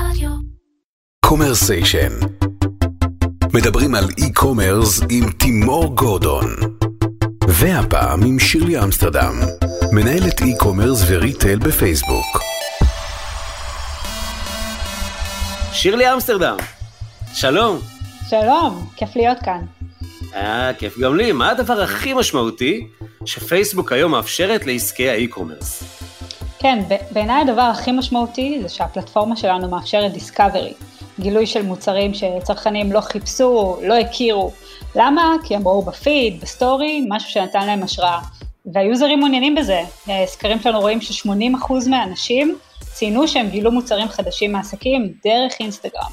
[0.00, 0.30] רדיו.
[1.24, 2.12] Commercation.
[3.54, 6.46] מדברים על e-commerce עם תימור גורדון.
[7.48, 9.34] והפעם עם שירלי אמסטרדם,
[9.92, 12.40] מנהלת e-commerce ו retail בפייסבוק.
[15.72, 16.56] שירלי אמסטרדם,
[17.34, 17.80] שלום.
[18.30, 19.60] שלום, כיף להיות כאן.
[20.34, 21.32] אה, כיף גם לי.
[21.32, 22.86] מה הדבר הכי משמעותי
[23.24, 25.95] שפייסבוק היום מאפשרת לעסקי ה e-commerce?
[26.66, 30.72] כן, בעיניי הדבר הכי משמעותי זה שהפלטפורמה שלנו מאפשרת discovery,
[31.20, 34.52] גילוי של מוצרים שצרכנים לא חיפשו, לא הכירו.
[34.94, 35.36] למה?
[35.44, 38.18] כי הם ראו בפיד, ב story, משהו שנתן להם השראה.
[38.72, 39.82] וה users מעוניינים בזה.
[40.08, 46.10] אה, סקרים שלנו רואים ש-80% מהאנשים ציינו שהם גילו מוצרים חדשים מעסקים דרך אינסטגרם.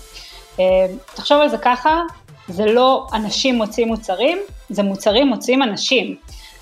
[0.59, 2.01] אה, תחשוב על זה ככה,
[2.47, 4.37] זה לא אנשים מוצאים מוצרים,
[4.69, 6.15] זה מוצרים מוצאים אנשים.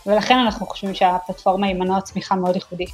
[0.06, 2.86] ולכן אנחנו חושבים שהפלטפורמה היא מנוע צמיחה מאוד ייחודי.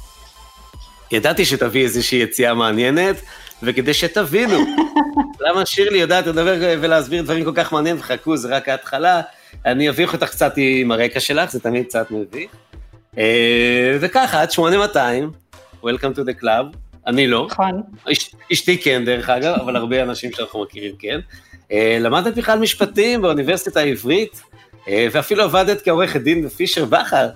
[1.12, 3.16] ידעתי שתביא איזושהי יציאה מעניינת,
[3.62, 4.58] וכדי שתבינו
[5.48, 9.20] למה שירלי יודעת לדבר ולהסביר דברים כל כך מעניינים, וחכו, זה רק ההתחלה,
[9.66, 12.50] אני אביך אותך קצת עם הרקע שלך, זה תמיד קצת מביך.
[13.18, 15.30] אה, וככה, עד 8200,
[15.84, 17.46] Welcome to the club, אני לא.
[17.50, 17.82] נכון.
[18.12, 21.20] אש- אשתי כן, דרך אגב, אבל הרבה אנשים שאנחנו מכירים כן.
[21.72, 24.42] אה, למדת בכלל משפטים באוניברסיטה העברית,
[24.88, 27.28] אה, ואפילו עבדת כעורכת דין בפישר בכר,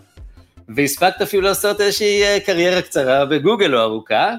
[0.69, 4.35] והספקת אפילו לעשות איזושהי אה, קריירה קצרה בגוגל לא ארוכה,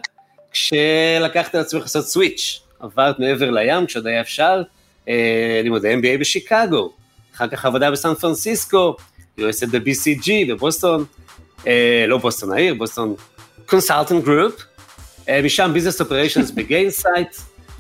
[0.52, 4.62] כשלקחת על עצמך לעשות switch, עברת מעבר לים כשעוד היה אפשר,
[5.08, 6.92] אה, לימודי MBA בשיקגו,
[7.36, 8.96] אחר כך עבודה בסן פרנסיסקו,
[9.38, 11.06] יועצת ב-BCG בבוסטון,
[11.68, 13.16] אה, לא בוסטון העיר, Boston
[13.66, 14.64] Consulting Group,
[15.44, 17.36] משם business operations ב Gainsight,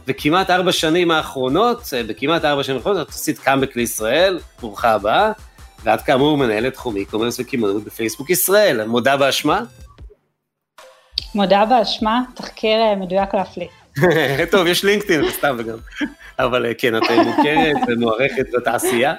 [0.07, 5.31] וכמעט ארבע שנים האחרונות, בכמעט ארבע שנים האחרונות, את עשית קאמבק לישראל, ברוכה הבאה,
[5.83, 9.63] ואת כאמור מנהלת תחום e-commerce וקמעונאות בפייסבוק ישראל, מודה באשמה?
[11.35, 13.67] מודה באשמה, תחקיר אה, מדויק להפליא.
[14.51, 15.77] טוב, יש לינקדאין, סתם וגם,
[16.39, 19.13] אבל אה, כן, את אה, מוכרת ומוערכת בתעשייה.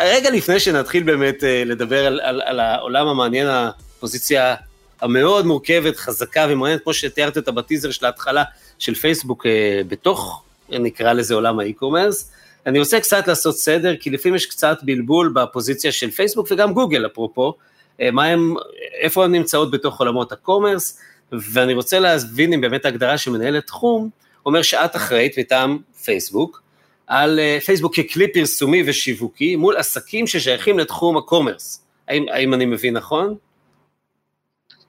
[0.00, 4.54] רגע לפני שנתחיל באמת לדבר על, על, על העולם המעניין, הפוזיציה
[5.00, 8.44] המאוד מורכבת, חזקה ומעניינת, כמו שתיארת אותה בטיזר של ההתחלה
[8.78, 9.46] של פייסבוק
[9.88, 12.32] בתוך, נקרא לזה עולם ה e-commerce,
[12.66, 17.06] אני רוצה קצת לעשות סדר, כי לפעמים יש קצת בלבול בפוזיציה של פייסבוק וגם גוגל
[17.06, 17.54] אפרופו,
[18.00, 18.54] אה, מה הם,
[19.00, 20.98] איפה הן נמצאות בתוך עולמות ה commerce,
[21.32, 24.10] ואני רוצה להבין אם באמת ההגדרה של מנהלת תחום,
[24.46, 26.62] אומר שאת אחראית מטעם פייסבוק,
[27.06, 31.84] על אה, פייסבוק ככלי פרסומי ושיווקי מול עסקים ששייכים לתחום ה commerce.
[32.08, 33.34] האם, האם אני מבין נכון?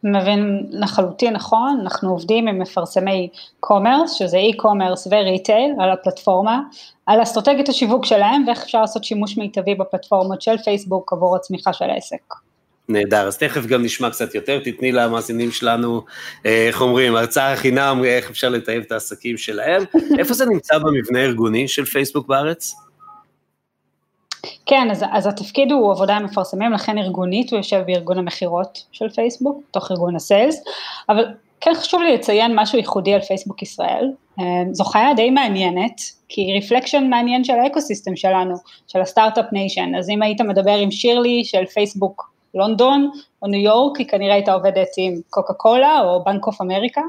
[0.05, 3.29] מבין לחלוטין נכון, אנחנו עובדים עם מפרסמי
[3.59, 6.61] commerce, שזה e-commerce ו retail, על הפלטפורמה,
[7.05, 11.89] על אסטרטגיית השיווק שלהם ואיך אפשר לעשות שימוש מיטבי בפלטפורמות של פייסבוק עבור הצמיחה של
[11.89, 12.33] העסק.
[12.89, 16.01] נהדר, אז תכף גם נשמע קצת יותר, תתני למאזינים שלנו,
[16.45, 19.83] אה, איך אומרים, הרצאה חינם, איך אפשר לטייב את העסקים שלהם.
[20.19, 22.75] איפה זה נמצא במבנה הארגוני של פייסבוק בארץ?
[24.65, 29.09] כן, אז, אז התפקיד הוא עבודה עם מפרסמים, לכן ארגונית הוא יושב בארגון המכירות של
[29.09, 30.63] פייסבוק, תוך ארגון ה sales,
[31.09, 31.25] אבל
[31.61, 36.41] כן חשוב לי לציין משהו ייחודי על פייסבוק ישראל, אה, זו חיה די מעניינת, כי
[36.41, 38.55] היא reflection מעניין של ה ecosystem שלנו,
[38.87, 43.11] של ה startup nation, אז אם היית מדבר עם שירלי של פייסבוק לונדון
[43.41, 47.01] או ניו יורק, היא כנראה הייתה עובדת עם קוקה קולה או בנק אוף אמריקה,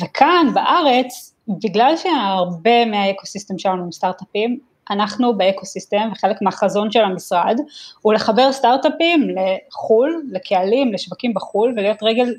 [0.00, 7.00] וכאן בארץ, בגלל שהרבה מה ecosystem שלנו הם סטארט-אפים, אנחנו ב ecosystem וחלק מהחזון של
[7.00, 7.56] המשרד
[8.00, 12.34] הוא לחבר סטארט-אפים לחו"ל, לקהלים, לשווקים בחו"ל ולהיות רגל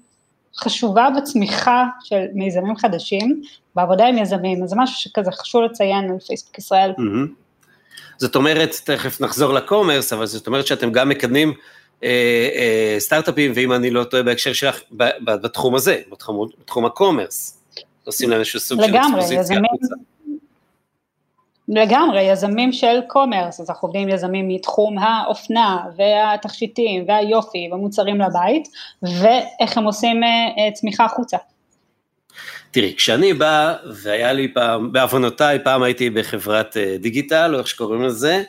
[0.58, 3.42] חשובה בצמיחה של מיזמים חדשים,
[3.76, 6.92] בעבודה עם יזמים, אז זה משהו שכזה חשוב לציין על פייסבוק ישראל.
[6.98, 7.28] מהמם.
[8.18, 11.54] זאת אומרת, תכף נחזור ל commerce, אבל זאת אומרת שאתם גם מקדמים
[12.04, 16.86] אה, אה, סטארט-אפים, ואם אני לא טועה בהקשר שלך, ב- ב- בתחום הזה, בתחום, בתחום
[16.86, 17.62] ה commerce.
[18.06, 19.91] עושים להם איזשהו סוג של לגמרי, אקספוזיציה יזמים, החוצה.
[21.72, 28.68] לגמרי, יזמים של commerce, אז אנחנו עובדים עם יזמים מתחום האופנה והתכשיטים והיופי והמוצרים לבית,
[29.04, 31.38] ואיך הם עושים אה, אה, צמיחה החוצה.
[32.72, 38.02] תראי, כשאני בא, והיה לי פעם, בעוונותיי, פעם הייתי בחברת אה, דיגיטל, או איך שקוראים
[38.02, 38.44] לזה,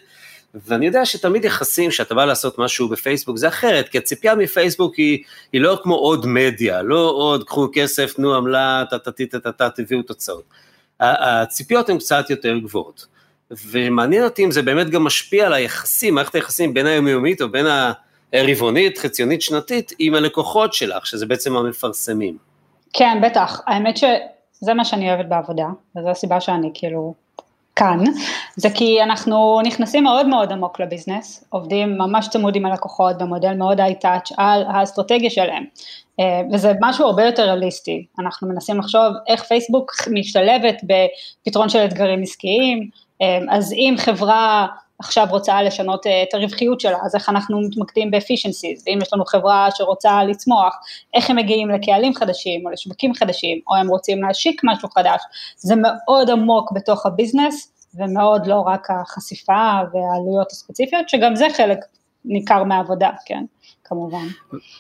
[0.55, 5.25] ואני יודע שתמיד יחסים, שאתה בא לעשות משהו בפייסבוק, זה אחרת, כי הציפייה מפייסבוק היא,
[5.53, 10.45] היא לא כמו עוד מדיה, לא עוד קחו כסף, תנו עמלה, טה-טה-טה-טה, תביאו תוצאות.
[11.01, 13.12] הציפיות הן קצת יותר גבוהות.
[13.71, 17.67] ומעניין אותי אם זה באמת גם משפיע על היחסים, מערכת היחסים בין היומיומית או בין
[18.33, 22.37] הרבעונית, חציונית, שנתית, עם הלקוחות שלך, שזה בעצם המפרסמים.
[22.93, 25.67] כן, בטח, האמת שזה מה שאני אוהבת בעבודה,
[25.97, 27.15] וזו הסיבה שאני כאילו
[27.77, 27.99] כאן,
[28.57, 33.81] זה כי אנחנו נכנסים מאוד מאוד עמוק לביזנס, עובדים ממש צמוד עם הלקוחות במודל מאוד
[33.81, 35.65] היי-טאץ' על האסטרטגיה שלהם,
[36.21, 42.23] אה, וזה משהו הרבה יותר ריאליסטי, אנחנו מנסים לחשוב איך פייסבוק משתלבת בפתרון של אתגרים
[42.23, 42.89] עסקיים,
[43.51, 44.67] אז אם חברה
[44.99, 49.13] עכשיו רוצה לשנות אה, את הרווחיות שלה, אז איך אנחנו מתמקדים ב efficiencies, ואם יש
[49.13, 50.77] לנו חברה שרוצה לצמוח,
[51.15, 55.21] איך הם מגיעים לקהלים חדשים או לשווקים חדשים, או הם רוצים להשיק משהו חדש,
[55.57, 61.79] זה מאוד עמוק בתוך ה business, ומאוד לא רק החשיפה והעלויות הספציפיות, שגם זה חלק
[62.25, 63.45] ניכר מהעבודה, כן.
[63.85, 64.27] כמובן.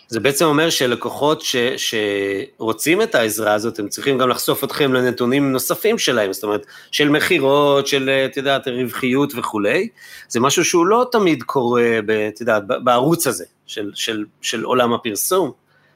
[0.09, 5.53] זה בעצם אומר שלקוחות ש, שרוצים את העזרה הזאת, הם צריכים גם לחשוף אתכם לנתונים
[5.53, 9.89] נוספים שלהם, זאת אומרת, של מכירות, של, את יודעת, רווחיות וכולי.
[10.29, 15.51] זה משהו שהוא לא תמיד קורה, את יודעת, בערוץ הזה, של, של, של עולם הפרסום.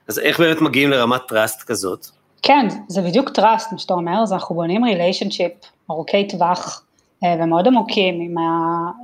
[0.08, 2.06] אז איך באמת מגיעים לרמת trust כזאת?
[2.42, 5.52] כן, זה בדיוק trust, מה שאתה אומר, אז אנחנו בונים relationship
[5.90, 6.82] ארוכי טווח,
[7.24, 8.42] ומאוד עמוקים עם, ה,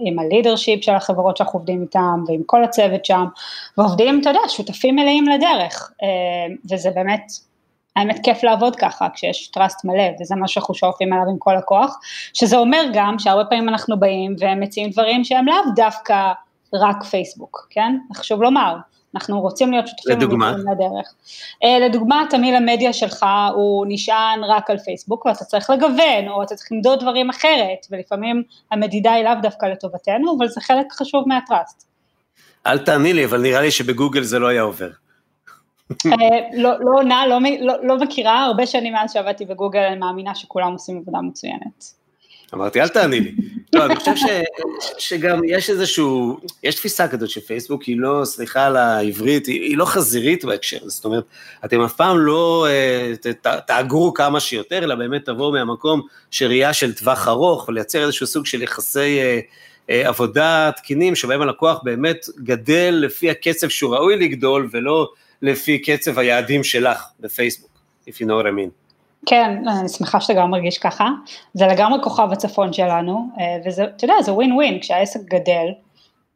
[0.01, 3.25] עם ה leadership של החברות שאנחנו עובדים איתם ועם כל הצוות שם,
[3.79, 7.23] ועובדים, אתה יודע, שותפים מלאים לדרך, אה, וזה באמת,
[7.97, 11.99] האמת כיף לעבוד ככה כשיש trust מלא, וזה מה שאנחנו שואפים עליו עם כל הכוח,
[12.35, 16.33] שזה אומר גם שהרבה פעמים אנחנו באים ומציעים דברים שהם לאו דווקא
[16.75, 17.99] רק פייסבוק, כן?
[18.15, 18.77] חשוב לומר,
[19.15, 20.53] אנחנו רוצים להיות שותפים לדוגמה?
[20.53, 21.15] לדרך.
[21.65, 26.55] אה, לדוגמה, תמיל המדיה שלך הוא נשען רק על פייסבוק ואתה צריך לגוון, או אתה
[26.55, 31.87] צריך למדוד דברים אחרת, ולפעמים המדידה היא לאו דווקא לטובתנו, אבל זה חלק חשוב מהטראסט.
[32.67, 34.91] אל תעני לי, אבל נראה לי שבגוגל זה לא היה עובר.
[36.07, 36.13] אה,
[36.53, 40.73] לא, לא עונה, לא, לא, לא מכירה, הרבה שנים מאז שעבדתי בגוגל, אני מאמינה שכולם
[40.73, 42.02] עושים עבודה מצוינת.
[42.55, 43.35] אמרתי, אל תעני לי.
[43.73, 44.25] לא, אני חושב ש,
[44.99, 49.85] שגם יש איזשהו, יש תפיסה כזאת שפייסבוק היא לא, סליחה על העברית, היא, היא לא
[49.85, 51.25] חזירית בהקשר, זאת אומרת,
[51.65, 56.01] אתם אף פעם לא אה, ת, תאגרו כמה שיותר, אלא באמת תבואו מהמקום
[56.31, 59.41] של ראייה של טווח ארוך, ולייצר איזשהו סוג של יחסי אה,
[59.91, 65.09] אה, עבודה תקינים, שבהם הלקוח באמת גדל לפי הקצב שהוא ראוי לגדול, ולא
[65.43, 67.71] לפי קצב היעדים שלך בפייסבוק,
[68.09, 68.82] if you know what I mean.
[69.27, 71.09] כן, אני שמחה שאתה גם מרגיש ככה,
[71.55, 75.67] זה לגמרי כוכב הצפון שלנו, אה, וזה, אתה יודע, זה ווין ווין, כשהעסק גדל,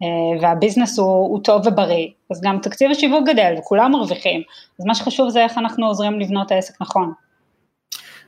[0.03, 4.43] אה, והביזנס הוא, הוא טוב ובריא, אז גם תקציב השיווק גדל וכולם מרוויחים,
[4.81, 7.13] אז מה שחשוב זה איך אנחנו עוזרים לבנות העסק נכון.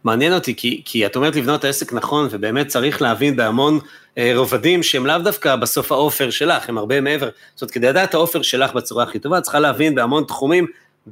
[0.05, 3.78] מעניין אותי, כי, כי את אומרת לבנות העסק נכון, ובאמת צריך להבין בהמון
[4.19, 7.28] אה, רובדים שהם לאו דווקא בסוף האופר שלך, הם הרבה מעבר.
[7.54, 10.66] זאת אומרת, כדי לדעת את האופר שלך בצורה הכי טובה, צריכה להבין בהמון תחומים,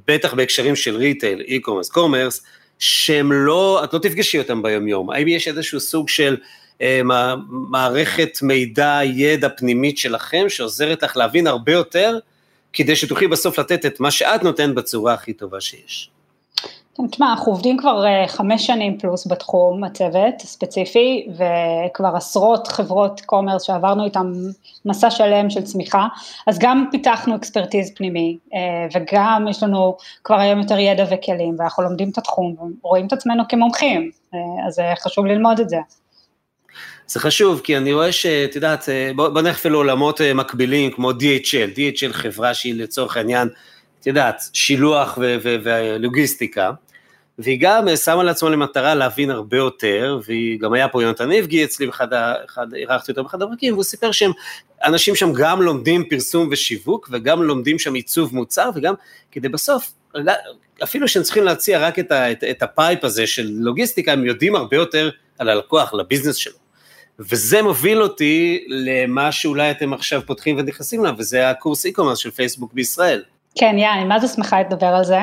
[0.08, 2.46] בטח בהקשרים של retail, e-commerce, commerce,
[2.78, 6.36] שהם לא, את לא תפגשי אותם ביומיום, האם יש איזשהו סוג של
[6.82, 7.00] אה,
[7.48, 12.18] מערכת מידע, ידע פנימית שלכם, שעוזרת לך להבין הרבה יותר,
[12.72, 16.10] כדי שתוכלי בסוף לתת את מה שאת נותנת בצורה הכי טובה שיש.
[17.10, 23.62] תשמע, אנחנו עובדים כבר אה, חמש שנים פלוס בתחום הצוות הספציפי, וכבר עשרות חברות commerce
[23.62, 24.32] שעברנו איתם
[24.84, 26.06] מסע שלם של צמיחה,
[26.46, 28.58] אז גם פיתחנו אקספרטיז פנימי, אה,
[28.94, 33.42] וגם יש לנו כבר היום יותר ידע וכלים, ואנחנו לומדים את התחום, ורואים את עצמנו
[33.48, 35.78] כמומחים, אה, אז חשוב ללמוד את זה.
[37.06, 42.12] זה חשוב, כי אני רואה שאת יודעת, בוא, נלך אפילו לעולמות מקבילים, כמו DHL, DHL
[42.12, 43.48] חברה שהיא לצורך העניין,
[44.00, 46.70] את יודעת, שילוח ולוגיסטיקה,
[47.38, 51.86] והיא גם שמה לעצמה למטרה להבין הרבה יותר, והיא גם היה פה יונתן איבגי אצלי,
[51.86, 54.32] באחד, אירחתי אותו באחד הפרקים, והוא סיפר שהם,
[54.84, 58.94] אנשים שם גם לומדים פרסום ושיווק, וגם לומדים שם עיצוב מוצר, וגם
[59.32, 59.92] כדי בסוף,
[60.82, 64.26] אפילו שהם צריכים להציע רק את, ה, את, את ה pipe הזה של לוגיסטיקה, הם
[64.26, 66.56] יודעים הרבה יותר על הלקוח, על ה business שלו.
[67.18, 72.72] וזה מוביל אותי למה שאולי אתם עכשיו פותחים ונכנסים אליו, וזה הקורס e-commerce של פייסבוק
[72.72, 73.22] בישראל.
[73.58, 75.18] כן, יא, אני מה זה שמחה לדבר על זה.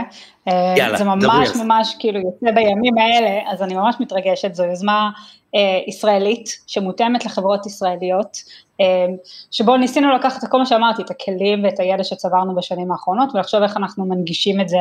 [0.48, 5.10] אה, יאללה, זה ממש ממש כאילו יוצא בימים האלה, אז אני ממש מתרגשת, זו יוזמה
[5.56, 8.38] אה, ישראלית שמותאמת לחברות ישראליות,
[8.82, 9.06] אה,
[9.52, 13.62] שבו ניסינו לקחת את כל מה שאמרתי, את הכלים ואת הידע שצברנו בשנים האחרונות, ולחשוב
[13.62, 14.78] איך אנחנו מנגישים את זה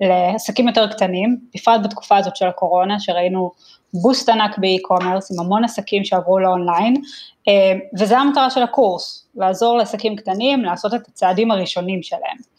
[0.00, 3.50] לעסקים יותר קטנים, בפרט בתקופה הזאת של הקורונה, שראינו
[3.94, 6.94] boost ענק ב e-commerce, עם המון עסקים שעברו לאונליין,
[7.48, 12.57] אה, וזו המטרה של הקורס, לעזור לעסקים קטנים לעשות את הצעדים הראשונים שלהם.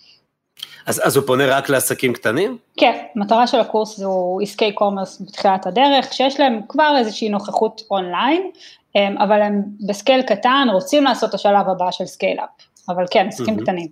[0.86, 2.58] אז, אז הוא פונה רק לעסקים קטנים?
[2.78, 8.50] כן, המטרה של הקורס זו עסקי commerce בתחילת הדרך, שיש להם כבר איזושהי נוכחות אונליין,
[8.98, 12.50] אבל הם ב scale קטן, רוצים לעשות את השלב הבא של scale-up,
[12.90, 13.62] אבל כן, עסקים mm-hmm.
[13.62, 13.88] קטנים.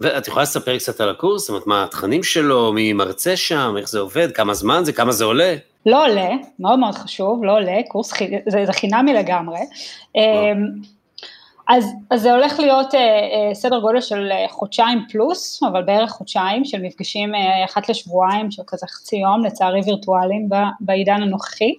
[0.00, 1.42] ואת יכולה לספר קצת על הקורס?
[1.42, 5.12] זאת אומרת, מה התכנים שלו, מי מרצה שם, איך זה עובד, כמה זמן זה, כמה
[5.12, 5.56] זה עולה?
[5.86, 8.12] לא עולה, מאוד מאוד חשוב, לא עולה, קורס,
[8.46, 9.58] זה, זה חינמי לגמרי.
[10.16, 10.22] לא.
[11.68, 16.10] אז, אז זה הולך להיות אה, אה, סדר גודל של אה, חודשיים פלוס, אבל בערך
[16.10, 20.48] חודשיים של מפגשים אה, אחת לשבועיים של כזה חצי יום, לצערי וירטואליים
[20.80, 21.74] בעידן הנוכחי,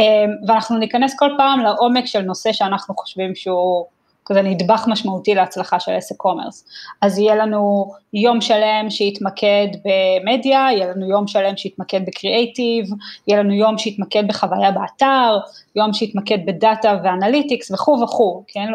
[0.00, 0.02] אה,
[0.48, 3.84] ואנחנו ניכנס כל פעם לעומק של נושא שאנחנו חושבים שהוא
[4.30, 6.64] כזה נדבך משמעותי להצלחה של עסק commerce.
[7.02, 12.86] אז יהיה לנו יום שלם שיתמקד במדיה, יהיה לנו יום שלם שיתמקד בקריאייטיב,
[13.28, 15.38] יהיה לנו יום שיתמקד בחוויה באתר,
[15.76, 18.68] יום שיתמקד ב data ו analytics וכו' וכו', כן?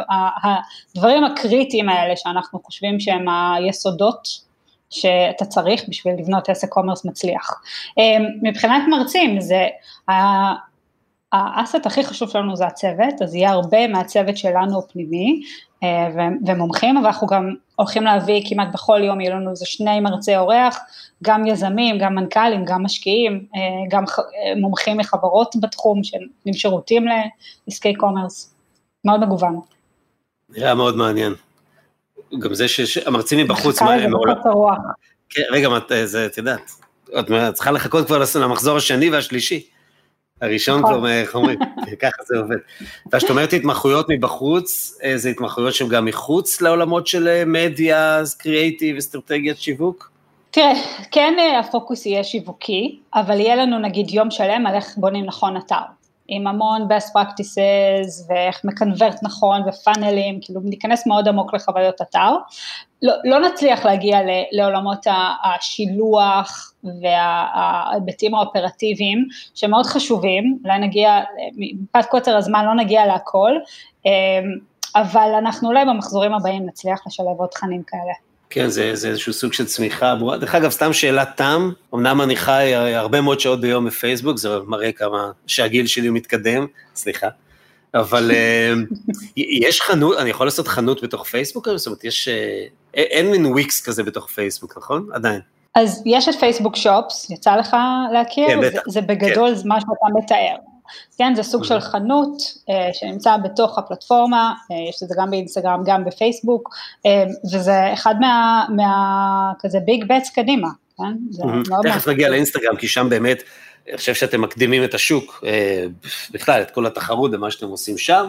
[0.44, 4.46] הדברים הקריטיים האלה שאנחנו חושבים שהם היסודות
[4.90, 7.62] שאתה צריך בשביל לבנות עסק commerce מצליח.
[7.98, 9.68] אמ, מבחינת מרצים זה
[11.32, 15.42] ה asset הכי חשוב שלנו זה הצוות, אז יהיה הרבה מהצוות שלנו פנימי
[15.84, 16.08] אה,
[16.48, 20.80] ומומחים, אבל אנחנו גם הולכים להביא כמעט בכל יום, יהיו לנו איזה שני מרצי אורח,
[21.24, 27.06] גם יזמים, גם מנכ"לים, גם משקיעים, אה, גם אה, מומחים מחברות בתחום שנותנים שירותים
[27.68, 28.56] לעסקי commerce,
[29.06, 29.60] מאוד מגוון.
[30.50, 31.34] נראה מאוד מעניין.
[32.40, 34.36] גם זה שהמרצים מבחוץ, מה הם מעולם...
[35.30, 35.68] כן, רגע,
[36.26, 36.72] את יודעת,
[37.20, 39.75] את צריכה לחכות כבר למחזור השני והשלישי.
[40.42, 40.94] הראשון נכון.
[40.94, 41.60] כבר, איך אומרים,
[42.02, 42.56] ככה זה עובד.
[43.12, 49.58] וכשאת אומרת התמחויות מבחוץ, זה התמחויות שהן גם מחוץ לעולמות של אה, מדיה, קריאייטיב, אסטרטגיית
[49.58, 50.12] שיווק?
[50.52, 50.74] תראה,
[51.12, 55.58] כן אה, הפוקוס יהיה שיווקי, אבל יהיה לנו נגיד יום שלם על איך בונים נכון
[55.58, 55.76] אתר.
[56.28, 62.36] עם המון best practices ואיך מקנברט נכון ופאנלים, כאילו ניכנס מאוד עמוק לחוויות אתר.
[63.02, 65.06] לא, לא נצליח להגיע ל, לעולמות
[65.44, 71.20] השילוח וההיבטים האופרטיביים שמאוד חשובים, אולי נגיע,
[71.56, 73.52] מפאת קוצר הזמן לא נגיע להכל,
[74.06, 74.12] אמ,
[74.96, 78.14] אבל אנחנו אולי במחזורים הבאים נצליח לשלב עוד תכנים כאלה.
[78.50, 80.16] כן, זה, זה איזשהו סוג של צמיחה.
[80.40, 84.92] דרך אגב, סתם שאלת תם, אמנם אני חי הרבה מאוד שעות ביום בפייסבוק, זה מראה
[84.92, 87.28] כמה שהגיל שלי מתקדם, סליחה,
[87.96, 88.74] אבל אה,
[89.68, 91.68] יש חנות, אני יכול לעשות חנות בתוך פייסבוק?
[91.76, 95.08] זאת אומרת, יש, אה, אין מין וויקס כזה בתוך פייסבוק, נכון?
[95.14, 95.42] עדיין.
[95.76, 97.76] אז יש את פייסבוק שופס, יצא לך
[98.14, 98.48] להכיר?
[98.48, 98.82] כן, בטח.
[98.86, 99.68] זה, זה בגדול כן.
[99.68, 100.56] מה שאתה מתאר.
[101.18, 105.84] כן, זה סוג של חנות אה, שנמצא בתוך הפלטפורמה, אה, יש את זה גם באינסטגרם,
[105.86, 106.76] גם בפייסבוק,
[107.06, 107.24] אה,
[107.54, 111.14] וזה אחד מה, מה כזה ביג בטס קדימה, כן?
[111.84, 113.44] תכף נגיע לאינסטגרם, כי שם באמת,
[113.90, 115.44] אני חושב שאתם מקדימים את השוק,
[116.32, 118.28] בכלל, את כל התחרות ומה שאתם עושים שם,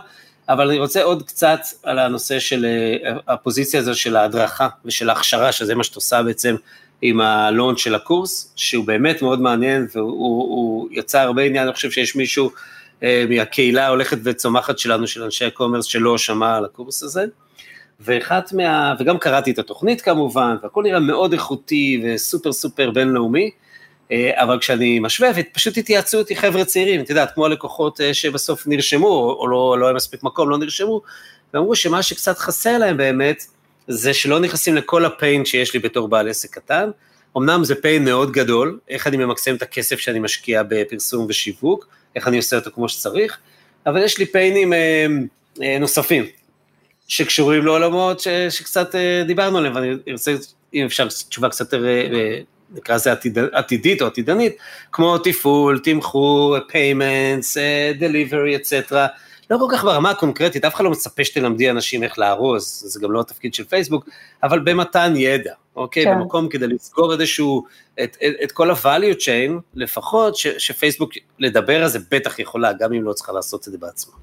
[0.49, 2.67] אבל אני רוצה עוד קצת על הנושא של
[3.29, 6.57] הפוזיציה הזו של ההדרכה ושל ההכשרה, שזה מה שאת עושה בעצם
[7.03, 12.17] עם הלונץ' של הקורס, שהוא באמת מאוד מעניין, והוא יצא הרבה עניין, אני חושב שיש
[12.17, 12.51] מישהו
[13.03, 17.25] אה, מהקהילה ההולכת וצומחת שלנו, של אנשי הקומרס, שלא שמע על הקורס הזה.
[18.01, 18.95] ואחת מה...
[18.99, 23.51] וגם קראתי את התוכנית כמובן, והכל נראה מאוד איכותי וסופר סופר בינלאומי,
[24.13, 28.67] אה, אבל כשאני משווה, ופשוט התייעצו איתי חבר'ה צעירים, את יודעת, כמו הלקוחות אה, שבסוף
[28.67, 31.01] נרשמו, או לא, לא היה מספיק מקום, לא נרשמו,
[31.55, 33.47] ואמרו שמה שקצת חסר להם באמת,
[33.89, 36.91] זה שלא נכנסים לכל הפיין שיש לי בתור בעל עסק קטן.
[37.37, 42.29] אמנם זה פיין מאוד גדול, איך אני ממקסם את הכסף שאני משקיע בפרסום ושיווק, איך
[42.29, 43.39] אני עושה אותו כמו שצריך,
[43.87, 45.07] אבל יש לי פיינים אה,
[45.63, 46.25] אה, נוספים,
[47.09, 50.35] שקשורים לעולמות ש, שקצת אה, דיברנו עליהם, ואני ארצה,
[50.75, 52.41] אם אפשר, תשובה קצת יותר, אה, אה
[52.75, 54.57] נקרא לזה עתיד, עתידית או עתידנית,
[54.93, 59.07] כמו תפעול, תמחור, payments, אה, delivery, אצטרה,
[59.51, 63.13] לא כל כך ברמה הקונקרטית, אף אחד לא מצפה שתלמדי אנשים איך לארוז, זה גם
[63.13, 64.09] לא התפקיד של פייסבוק,
[64.43, 66.05] אבל במתן ידע, אוקיי?
[66.05, 66.15] כן.
[66.15, 67.65] במקום כדי לסגור איזשהו,
[68.03, 72.93] את, את, את כל ה-value chain, לפחות ש, שפייסבוק לדבר על זה בטח יכולה, גם
[72.93, 74.15] אם לא צריכה לעשות את זה בעצמה.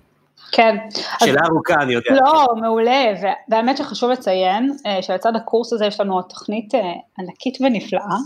[0.53, 0.75] כן.
[1.19, 2.11] שאלה אז, ארוכה, אני יודע.
[2.11, 2.61] לא, כן.
[2.61, 3.13] מעולה,
[3.49, 6.79] והאמת שחשוב לציין אה, שלצד הקורס הזה יש לנו תוכנית אה,
[7.19, 8.17] ענקית ונפלאה,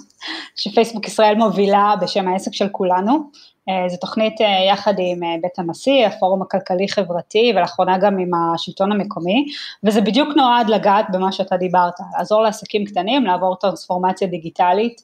[0.56, 3.32] שפייסבוק ישראל מובילה בשם העסק של כולנו,
[3.88, 9.46] זו תוכנית אה, יחד עם אה, בית הנשיא, הפורום הכלכלי-חברתי ולאחרונה גם עם השלטון המקומי,
[9.84, 15.02] וזה בדיוק נועד לגעת במה שאתה דיברת, לעזור לעסקים קטנים לעבור טרנספורמציה דיגיטלית.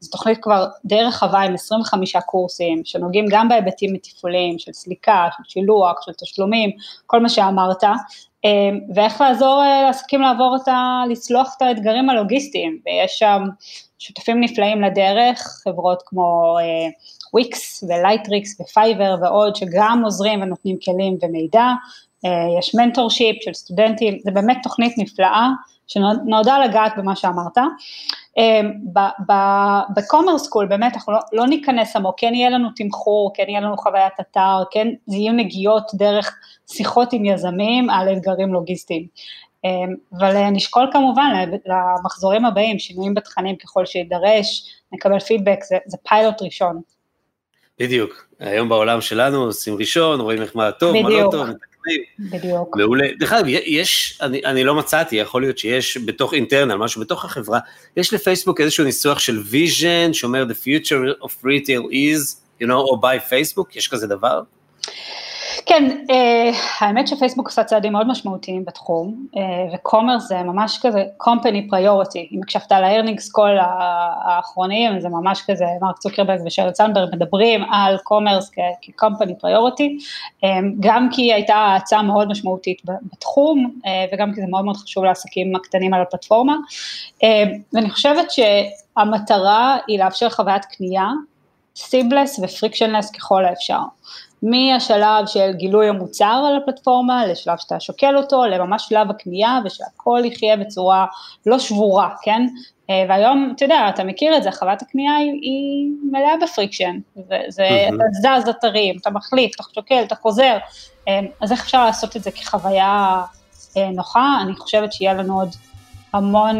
[0.00, 5.42] זו תוכנית כבר די רחבה עם 25 קורסים, שנוגעים גם בהיבטים מתפעוליים של סליקה, של
[5.48, 6.70] שילוח, של תשלומים,
[7.06, 7.84] כל מה שאמרת,
[8.94, 11.02] ואיך לעזור לעסקים לעבור את ה...
[11.10, 13.42] לצלוח את האתגרים הלוגיסטיים, ויש שם
[13.98, 16.56] שותפים נפלאים לדרך, חברות כמו
[17.32, 21.66] Wix ו Lightricks ו Fiverr ועוד, שגם עוזרים ונותנים כלים ומידע,
[22.24, 25.48] אה, יש mentorship של סטודנטים, זה באמת תוכנית נפלאה
[25.86, 27.58] שנועדה לגעת במה שאמרת.
[28.38, 28.60] אה,
[29.96, 33.60] ב Commerce School באמת אנחנו לא, לא ניכנס עמוק, כן יהיה לנו תמחור, כן יהיה
[33.60, 39.06] לנו חוויית אתר, כן זה יהיו נגיעות דרך שיחות עם יזמים על אתגרים לוגיסטיים.
[39.64, 39.70] אה,
[40.18, 41.30] אבל נשקול כמובן
[41.66, 46.80] למחזורים הבאים, שינויים בתכנים ככל שידרש, נקבל פידבק, זה, זה פיילוט ראשון.
[47.80, 51.10] בדיוק, היום בעולם שלנו עושים ראשון, רואים איך מה טוב, בדיוק.
[51.10, 52.30] מה לא טוב, מתקנים.
[52.30, 52.76] בדיוק.
[52.76, 53.06] מעולה.
[53.18, 57.58] דרך אגב, יש, אני, אני לא מצאתי, יכול להיות שיש בתוך אינטרנל, משהו בתוך החברה,
[57.96, 63.00] יש לפייסבוק איזשהו ניסוח של vision שאומר the future of retail is, you know, או
[63.02, 64.42] by Facebook, יש כזה דבר?
[65.66, 69.42] כן, אה, האמת שפייסבוק עושה צעדים מאוד משמעותיים בתחום, אה,
[69.74, 73.58] ו commerce זה ממש כזה company priority, אם הקשבת על ה earnings call
[74.24, 80.04] האחרונים, זה ממש כזה, מרק צוקרברג ושרל סנדברג מדברים על commerce כ-company priority,
[80.44, 83.80] אה, גם כי הייתה האצה מאוד משמעותית בתחום,
[84.12, 86.56] וגם כי זה מאוד מאוד חשוב לעסקים הקטנים על הפלטפורמה,
[87.72, 91.08] ואני חושבת שהמטרה היא לאפשר חוויית קנייה,
[91.76, 93.80] seamless ו frictionless ככל האפשר.
[94.42, 100.56] מהשלב של גילוי המוצר על הפלטפורמה, לשלב שאתה שוקל אותו, לממש שלב הקנייה ושהכל יהיה
[100.56, 101.06] בצורה
[101.46, 102.46] לא שבורה, כן?
[102.90, 106.98] אה, והיום, אתה יודע, אתה מכיר את זה, חוויית הקנייה היא, היא מלאה ב friction,
[107.16, 107.94] וזה, mm-hmm.
[107.94, 110.56] אתה זז אתרים, אתה מחליף, אתה שוקל, אתה חוזר,
[111.08, 113.22] אה, אז איך אפשר לעשות את זה כחוויה
[113.76, 114.38] אה, נוחה?
[114.42, 115.48] אני חושבת שיהיה לנו עוד
[116.12, 116.58] המון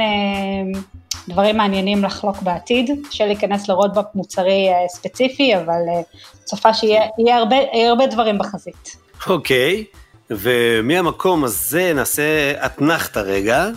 [1.29, 6.01] דברים מעניינים לחלוק בעתיד, של להיכנס לרודבק מוצרי אה, ספציפי, אבל אה,
[6.45, 7.57] צופה שיהיה הרבה,
[7.91, 8.97] הרבה דברים בחזית.
[9.27, 10.01] אוקיי, okay.
[10.31, 13.69] ומהמקום הזה נעשה אתנחתא רגע,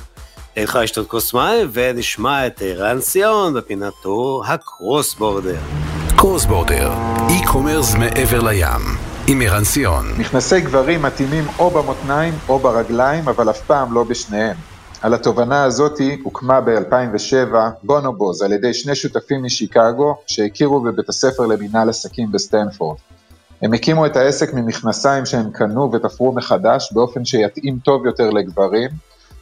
[0.57, 5.59] לך לשתות כוס מים, ונשמע את ערן סיון בפינתו הקרוס בורדר.
[6.15, 6.91] קרוס בורדר,
[7.27, 9.13] e-commerce מעבר לים.
[9.27, 10.05] עם ערן סיון.
[10.17, 14.55] מכנסי גברים מתאימים או במותניים או ברגליים, אבל אף פעם לא בשניהם.
[15.03, 21.89] על התובנה הזאת הוקמה ב-2007 Bonobos על ידי שני שותפים משיקגו שהכירו בבית הספר למינהל
[21.89, 22.97] עסקים בסטנפורד.
[23.61, 28.89] הם הקימו את העסק ממכנסיים שהם קנו ותפרו מחדש באופן שיתאים טוב יותר לגברים,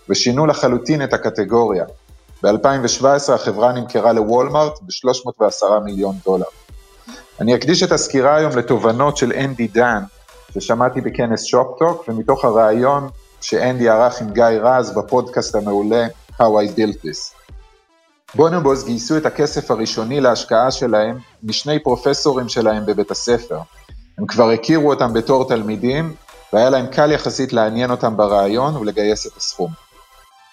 [0.10, 1.86] ושינו לחלוטין את הקטגוריה.
[2.44, 6.46] ב-2017 החברה נמכרה לוולמארט ב-310 מיליון דולר.
[7.42, 10.04] אני אקדיש את הסקירה היום לתובנות של אנדי דן,
[10.54, 13.10] ששמעתי בכנס שופטוק, ומתוך הראיון
[13.42, 17.42] שאנדי ערך עם גיא רז בפודקאסט המעולה How I Built This.
[18.36, 23.60] בונובוס גייסו את הכסף הראשוני להשקעה שלהם משני פרופסורים שלהם בבית הספר.
[24.18, 26.14] הם כבר הכירו אותם בתור תלמידים,
[26.54, 29.72] והיה להם קל יחסית לעניין אותם ברעיון ולגייס את הסכום.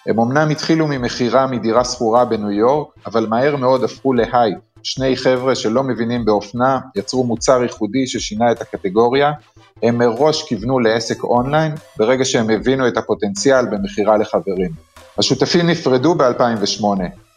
[0.07, 4.57] הם אמנם התחילו ממכירה מדירה שכורה בניו יורק, אבל מהר מאוד הפכו להייפ.
[4.83, 9.31] שני חבר'ה שלא מבינים באופנה, יצרו מוצר ייחודי ששינה את הקטגוריה,
[9.83, 14.71] הם מראש כיוונו לעסק אונליין, ברגע שהם הבינו את הפוטנציאל במכירה לחברים.
[15.17, 16.85] השותפים נפרדו ב-2008.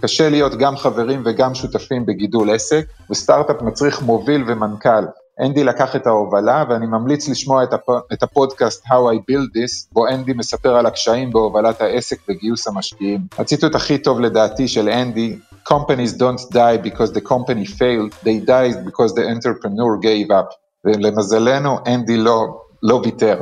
[0.02, 5.04] קשה להיות גם חברים וגם שותפים בגידול עסק, וסטארט-אפ מצריך מוביל ומנכ"ל.
[5.40, 7.90] אנדי לקח את ההובלה, ואני ממליץ לשמוע את, הפ...
[8.12, 13.20] את הפודקאסט How I Build This, בו אנדי מספר על הקשיים בהובלת העסק וגיוס המשקיעים.
[13.38, 18.84] הציטוט הכי טוב לדעתי של אנדי, Companies don't die because the company failed, they died
[18.84, 20.54] because the entrepreneur gave up.
[20.84, 23.40] ולמזלנו אנדי לא, לא ויתר.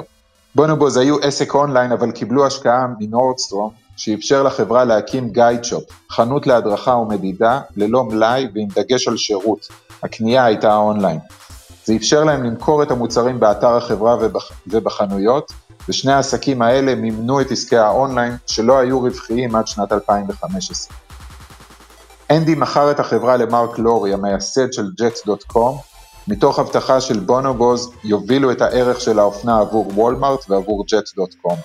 [0.54, 6.46] Bonobos היו עסק אונליין אבל קיבלו השקעה מ Nordstrom שאפשר לחברה להקים guide shop, חנות
[6.46, 9.68] להדרכה ומדידה, ללא מלאי ועם דגש על שירות.
[10.02, 11.18] הקנייה הייתה אונליין.
[11.84, 14.50] זה אפשר להם למכור את המוצרים באתר החברה ובח...
[14.66, 15.52] ובחנויות,
[15.88, 20.96] ושני העסקים האלה מימנו את עסקי האונליין שלא היו רווחיים עד שנת 2015.
[22.30, 25.90] אנדי מכר את החברה למרק לורי, המייסד של Jets.com,
[26.28, 31.56] מתוך הבטחה של בונובוז יובילו את הערך של האופנה עבור וולמארט ועבור ג'ט.קום.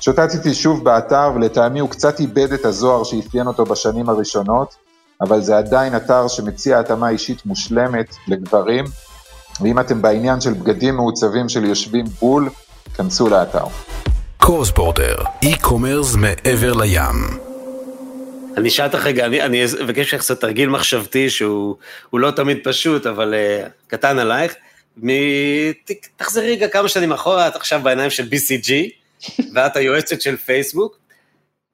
[0.00, 4.74] שוטטתי שוב באתר ולטעמי הוא קצת איבד את הזוהר שאפיין אותו בשנים הראשונות,
[5.20, 8.84] אבל זה עדיין אתר שמציע התאמה אישית מושלמת לגברים,
[9.60, 12.48] ואם אתם בעניין של בגדים מעוצבים של יושבים בול,
[12.96, 13.64] כנסו לאתר.
[14.38, 17.45] קורס בורדר, e-commerce מעבר לים.
[18.56, 21.76] אני אשאל אותך רגע, אני, אבקש לך קצת תרגיל מחשבתי שהוא
[22.12, 24.54] לא תמיד פשוט, אבל uh, קטן עלייך.
[26.16, 28.70] תחזרי רגע כמה שנים אחורה, את עכשיו בעיניים של BCG,
[29.54, 30.98] ואת היועצת של פייסבוק.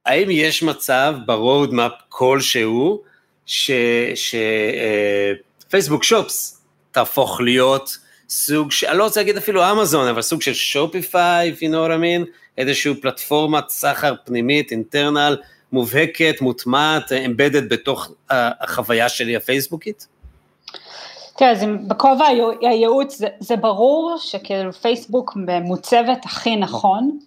[0.06, 3.02] האם יש מצב ברודמאפ כלשהו,
[5.66, 6.58] שפייסבוק שופס uh,
[6.92, 8.84] תהפוך להיות סוג, ש...
[8.84, 11.98] אני לא רוצה להגיד אפילו אמזון, אבל סוג של שופיפיי, if you know what I
[12.02, 12.26] mean,
[12.58, 15.36] איזושהי פלטפורמת סחר פנימית, אינטרנל,
[15.72, 20.06] מובהקת, מוטמעת, אמבדד בתוך החוויה שלי הפייסבוקית?
[21.36, 22.26] תראה, אז בכובע
[22.60, 27.18] הייעוץ זה, זה ברור שכאילו פייסבוק מוצבת הכי נכון,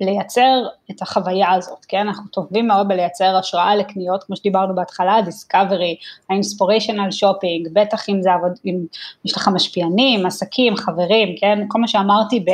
[0.00, 2.06] לייצר את החוויה הזאת, כן?
[2.08, 5.96] אנחנו טובים מאוד בלייצר השראה לקניות, כמו שדיברנו בהתחלה, דיסקאברי,
[6.30, 8.78] האינספוריישנל שופינג, בטח אם זה עבוד, אם
[9.24, 11.58] יש לך משפיענים, עסקים, חברים, כן?
[11.68, 12.44] כל מה שאמרתי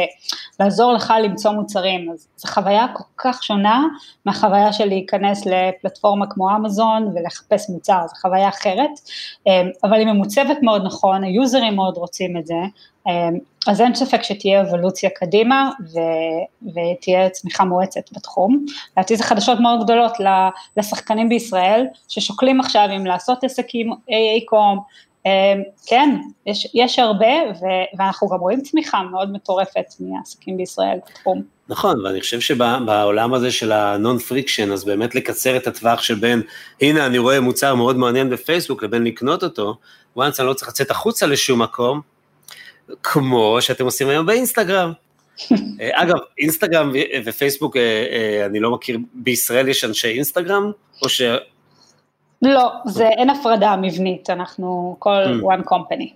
[0.58, 3.84] בלעזור לך למצוא מוצרים, אז זו חוויה כל כך שונה
[4.26, 8.90] מהחוויה של להיכנס לפלטפורמה כמו אמזון ולחפש מוצר, זו חוויה אחרת,
[9.46, 12.54] אמ, אבל היא ממוצבת מאוד נכון, היוזרים מאוד רוצים את זה,
[13.66, 15.98] אז אין ספק שתהיה אבולוציה קדימה ו,
[16.68, 18.66] ותהיה צמיחה מואצת בתחום.
[18.96, 20.12] לדעתי זה חדשות מאוד גדולות
[20.76, 24.78] לשחקנים בישראל, ששוקלים עכשיו אם לעשות עסקים AA-קום,
[25.86, 26.16] כן,
[26.46, 27.26] יש, יש הרבה,
[27.60, 27.64] ו,
[27.98, 31.42] ואנחנו גם רואים צמיחה מאוד מטורפת מעסקים בישראל בתחום.
[31.68, 36.42] נכון, ואני חושב שבעולם הזה של ה-non friction, אז באמת לקצר את הטווח שבין,
[36.80, 39.74] הנה אני רואה מוצר מאוד מעניין בפייסבוק, לבין לקנות אותו,
[40.18, 42.00] once אני לא צריך לצאת החוצה לשום מקום,
[43.02, 44.92] כמו שאתם עושים היום באינסטגרם.
[45.80, 46.92] אגב, אינסטגרם
[47.24, 50.72] ופייסבוק, אה, אה, אני לא מכיר, בישראל יש אנשי אינסטגרם,
[51.02, 51.22] או ש...
[52.42, 55.44] לא, זה אין הפרדה מבנית, אנחנו כל mm.
[55.44, 56.12] one company.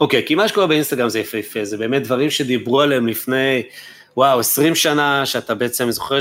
[0.00, 3.62] אוקיי, okay, כי מה שקורה באינסטגרם זה יפהפה, זה באמת דברים שדיברו עליהם לפני,
[4.16, 6.20] וואו, 20 שנה, שאתה בעצם זוכר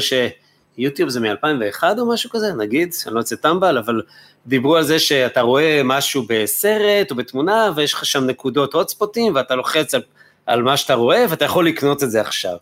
[0.75, 4.01] שיוטיוב זה מ-2001 או משהו כזה, נגיד, אני לא יוצא טמבל, אבל
[4.47, 9.55] דיברו על זה שאתה רואה משהו בסרט או בתמונה, ויש לך שם נקודות הוטספוטים, ואתה
[9.55, 10.01] לוחץ על,
[10.45, 12.55] על מה שאתה רואה, ואתה יכול לקנות את זה עכשיו.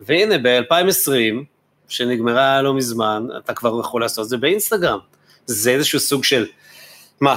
[0.00, 1.44] והנה, ב-2020,
[1.88, 4.98] שנגמרה לא מזמן, אתה כבר יכול לעשות את זה באינסטגרם.
[5.46, 6.46] זה איזשהו סוג של,
[7.20, 7.36] מה,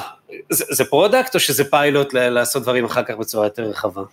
[0.49, 4.03] זה, זה product או שזה פיילוט לעשות דברים אחר כך בצורה יותר רחבה?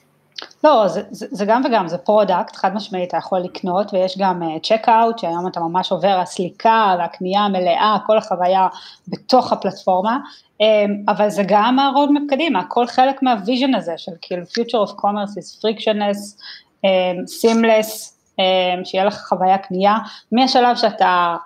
[0.64, 4.42] לא, זה, זה, זה גם וגם, זה product, חד משמעית, אתה יכול לקנות, ויש גם
[4.62, 8.68] checkout, אה, שהיום אתה ממש עובר הסליקה והקנייה המלאה, כל החוויה
[9.08, 10.18] בתוך הפלטפורמה,
[10.62, 10.64] אמ,
[11.08, 14.92] אבל זה גם ה roadmap קדימה, הכל חלק מה vision הזה של כאילו future of
[14.92, 16.40] commerce is frictionless,
[16.84, 19.96] um, seamless, um, שיהיה לך חוויה קנייה,
[20.32, 21.36] מהשלב שאתה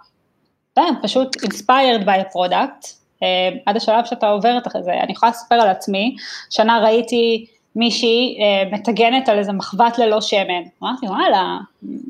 [0.76, 2.86] כן, פשוט inspired by a product,
[3.20, 3.24] uh,
[3.66, 6.16] עד השלב שאתה עובר את זה, אני יכולה לספר על עצמי,
[6.50, 7.46] שנה ראיתי
[7.78, 11.58] מישהי uh, מטגנת על איזה מחבת ללא שמן, אמרתי וואלה,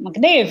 [0.03, 0.49] מגניב,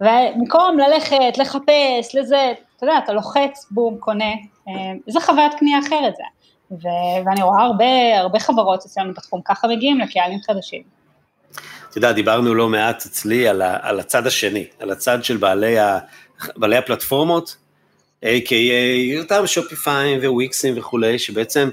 [0.00, 4.32] ובמקום ללכת, לחפש, לזה, אתה יודע, אתה לוחץ, בום, קונה,
[4.68, 4.70] uh,
[5.06, 6.22] איזה חוויית קנייה אחרת זה,
[6.70, 10.82] ו- ואני רואה הרבה, הרבה חברות אצלנו בתחום, ככה מגיעים לקהלים חדשים.
[11.90, 15.78] אתה יודע, דיברנו לא מעט אצלי על, ה, על הצד השני, על הצד של בעלי
[15.78, 15.98] ה,
[16.56, 17.56] בעלי הפלטפורמות,
[18.24, 19.20] a.k.a.
[19.20, 21.68] אותם שופיפיים וויקסים וכולי, שבעצם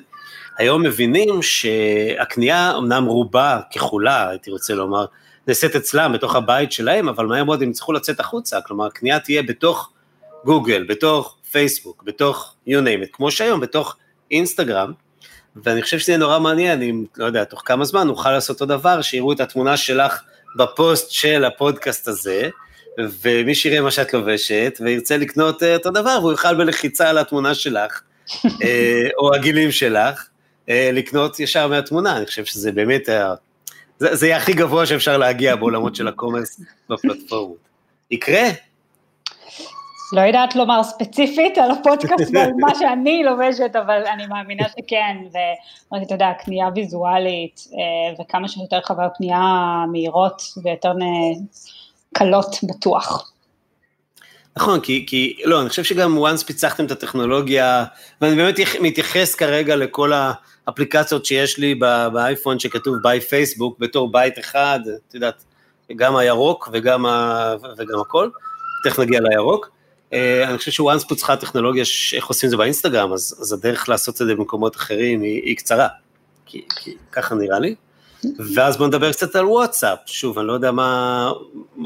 [0.59, 5.05] היום מבינים שהקנייה אמנם רובה ככולה, הייתי רוצה לומר,
[5.47, 9.43] נעשית אצלם, בתוך הבית שלהם, אבל מהר מאוד הם יצטרכו לצאת החוצה, כלומר הקנייה תהיה
[9.43, 9.91] בתוך
[10.45, 13.95] גוגל, בתוך פייסבוק, בתוך you name it, כמו שהיום, בתוך
[14.31, 14.91] אינסטגרם,
[15.55, 19.01] ואני חושב שזה נורא מעניין, אם, לא יודע, תוך כמה זמן נוכל לעשות אותו דבר,
[19.01, 20.21] שיראו את התמונה שלך
[20.55, 22.49] בפוסט של הפודקאסט הזה,
[23.21, 27.53] ומי שיראה מה שאת לובשת וירצה לקנות אה, אותו דבר, והוא יוכל בלחיצה על התמונה
[27.55, 28.01] שלך,
[28.45, 30.29] אה, או העגילים שלך,
[30.69, 33.09] לקנות ישר מהתמונה, אני חושב שזה באמת,
[33.97, 37.57] זה, זה יהיה הכי גבוה שאפשר להגיע בעולמות של ה commerce בפלטפורמות.
[38.11, 38.43] יקרה?
[40.13, 45.17] לא יודעת לומר ספציפית על הפודקאסט ועל מה שאני לובשת, אבל אני מאמינה שכן,
[45.91, 47.67] ואתה יודע, קנייה ויזואלית,
[48.19, 50.91] וכמה שיותר חוויות קנייה מהירות ויותר
[52.13, 53.31] קלות בטוח.
[54.59, 57.85] נכון, כי, כי, לא, אני חושב שגם once פיצחתם את הטכנולוגיה,
[58.21, 60.11] ואני באמת מתייחס כרגע לכל
[60.67, 61.75] האפליקציות שיש לי
[62.13, 65.43] באייפון שכתוב ביי פייסבוק בתור בית אחד, את יודעת,
[65.95, 68.29] גם הירוק וגם, ה, וגם הכל,
[68.83, 69.69] תכף נגיע לירוק.
[70.13, 74.21] אה, אני חושב שוואנס פוצחה הטכנולוגיה, איך עושים את זה באינסטגרם, אז, אז הדרך לעשות
[74.21, 75.87] את זה במקומות אחרים היא, היא קצרה,
[76.45, 77.75] כי, כי ככה נראה לי.
[78.55, 81.31] ואז בואו נדבר קצת על וואטסאפ, שוב, אני לא יודע מה,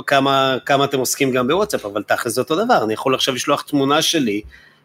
[0.08, 3.62] כמה, כמה אתם עוסקים גם בוואטסאפ, אבל תכל'ס זה אותו דבר, אני יכול עכשיו לשלוח
[3.62, 4.42] תמונה שלי,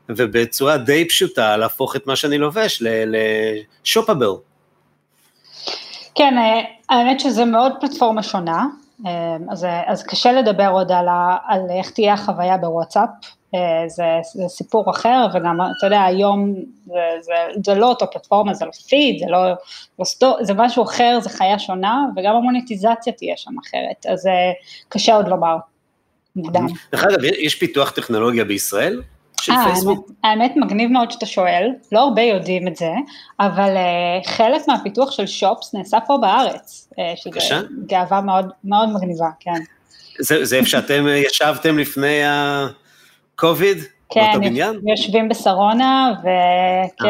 [0.09, 2.83] ובצורה די פשוטה להפוך את מה שאני לובש
[3.83, 4.31] לשופאבל.
[6.15, 6.61] כן, אה,
[6.97, 8.67] האמת שזה מאוד פלטפורמה שונה,
[9.51, 13.09] אז, אז קשה לדבר עוד על, ה, על איך תהיה החוויה בוואטסאפ,
[13.55, 16.55] אה, זה, זה סיפור אחר, וגם, אתה יודע, היום
[16.87, 17.33] זה, זה,
[17.65, 19.39] זה לא אותו פלטפורמה, זה לא פיד, זה לא,
[19.99, 24.53] לא זה משהו אחר, זה חיה שונה, וגם המוניטיזציה תהיה שם אחרת, אז אה,
[24.89, 25.57] קשה עוד לומר.
[26.93, 29.03] דרך אגב, יש פיתוח טכנולוגיה בישראל?
[29.43, 30.11] של 아, פייסבוק?
[30.25, 32.91] האמת, האמת מגניב מאוד שאתה שואל, לא הרבה יודעים את זה,
[33.41, 39.29] אבל uh, חלק מהפיתוח של שופס נעשה פה בארץ, uh, שזה גאווה מאוד, מאוד מגניבה,
[39.41, 39.61] כן.
[40.19, 42.67] זה, זה איפה שאתם ישבתם לפני ה...
[43.39, 43.79] קוביד?
[44.11, 44.41] כן,
[44.87, 47.09] יושבים בשרונה, וכן,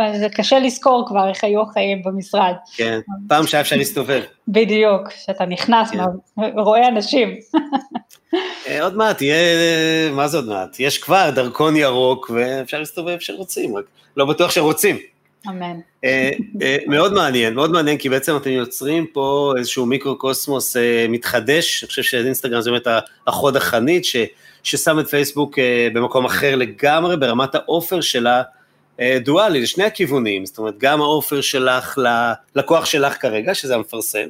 [0.00, 2.54] אה, זה קשה לזכור כבר איך היו החיים במשרד.
[2.76, 4.22] כן, פעם שהיה אפשר להסתובב.
[4.48, 5.98] בדיוק, שאתה נכנס כן.
[6.88, 7.28] אנשים.
[8.66, 10.80] אה, עוד מעט יהיה, מה זה עוד מעט?
[10.80, 13.84] יש כבר דרכון ירוק ואפשר להסתובב שרוצים, רק
[14.16, 14.98] לא בטוח שרוצים.
[15.48, 15.80] אמן.
[16.04, 16.30] אה,
[16.86, 20.76] מאוד מעניין, מאוד מעניין, כי בעצם אתם יוצרים פה איזשהו מיקרו-קוסמוס
[21.08, 22.86] מתחדש, אני חושב שאינסטגרם זה באמת
[23.26, 24.16] החוד החנית, ש...
[24.62, 25.58] ששם את פייסבוק
[25.94, 28.42] במקום אחר לגמרי, ברמת ה offer שלה
[29.00, 31.98] אה, דואלי לשני הכיוונים, זאת אומרת גם ה offer שלך
[32.56, 34.26] ללקוח שלך כרגע, שזה המפרסם,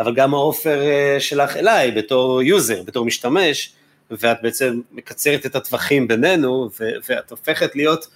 [0.00, 3.72] אבל גם ה offer אה, שלך אליי בתור user, בתור משתמש,
[4.10, 6.68] ואת בעצם מקצרת את הטווחים בינינו,
[7.08, 8.06] ואת הופכת להיות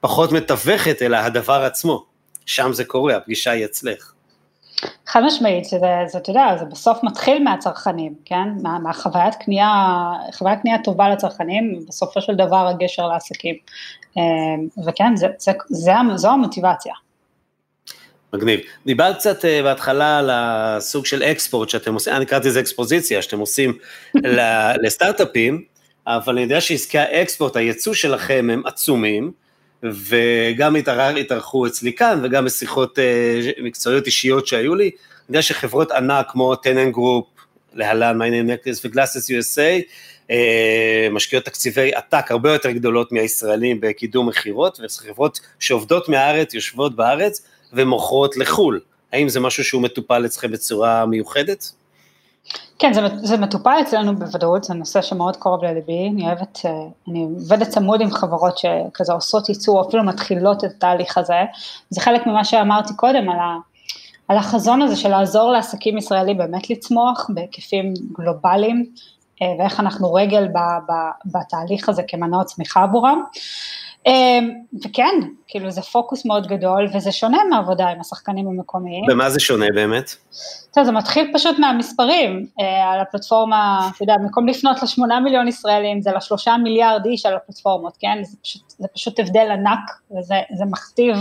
[0.00, 2.04] פחות מתווכת, אלא הדבר עצמו.
[2.46, 4.12] שם זה קורה, הפגישה היא אצלך.
[5.06, 8.48] חד משמעית, זה, זה, אתה יודע, זה בסוף מתחיל מהצרכנים, כן?
[8.62, 9.68] מה, מהחוויית קנייה,
[10.32, 13.54] חוויית קנייה טובה לצרכנים, בסופו של דבר הגשר לעסקים.
[14.18, 16.94] אה, וכן, זה, זה, זה, זו המוטיבציה.
[18.34, 18.60] מגניב.
[18.86, 23.38] דיברת קצת אה, בהתחלה על הסוג של אקספורט שאתם עושים, אני קראתי לזה אקספוזיציה, שאתם
[23.38, 23.78] עושים
[24.82, 25.64] לסטארט-אפים,
[26.06, 29.32] אבל אני יודע שעסקי האקספורט, הייצוא שלכם הם עצומים,
[29.82, 30.76] וגם
[31.20, 36.56] התארחו אצלי כאן, וגם בשיחות אה, מקצועיות אישיות שהיו לי, אני יודע שחברות ענק כמו
[36.56, 37.26] Tenengroup,
[37.74, 39.82] להלן MyNameNecklace ו GlassesUSA,
[41.10, 48.36] משקיעות תקציבי עתק הרבה יותר גדולות מהישראלים בקידום מכירות, וחברות שעובדות מהארץ, יושבות בארץ, ומוכרות
[48.36, 48.80] לחו"ל.
[49.12, 51.72] האם זה משהו שהוא מטופל אצלכם בצורה מיוחדת?
[52.78, 56.70] כן, זה, זה מטופל אצלנו בוודאות, זה נושא שמאוד קרוב לליבי, אני אוהבת, אה,
[57.08, 61.44] אני עובדת צמוד עם חברות שכזה עושות ייצור, אפילו מתחילות את התהליך הזה,
[61.90, 63.56] זה חלק ממה שאמרתי קודם על, ה,
[64.28, 68.86] על החזון הזה של לעזור לעסקים ישראלים באמת לצמוח בהיקפים גלובליים,
[69.42, 70.92] אה, ואיך אנחנו רגל ב, ב,
[71.26, 73.22] בתהליך הזה כמנוע צמיחה עבורם.
[74.06, 74.50] אמ,
[74.84, 75.14] וכן,
[75.48, 79.04] כאילו זה פוקוס מאוד גדול, וזה שונה מהעבודה עם השחקנים המקומיים.
[79.10, 80.14] ומה זה שונה באמת?
[80.74, 86.02] טוב, זה מתחיל פשוט מהמספרים, אה, על הפלטפורמה, אתה יודע, במקום לפנות לשמונה מיליון ישראלים,
[86.02, 88.18] זה לשלושה מיליארד איש על הפלטפורמות, כן?
[88.22, 91.16] זה פשוט, זה פשוט הבדל ענק, וזה מכתיב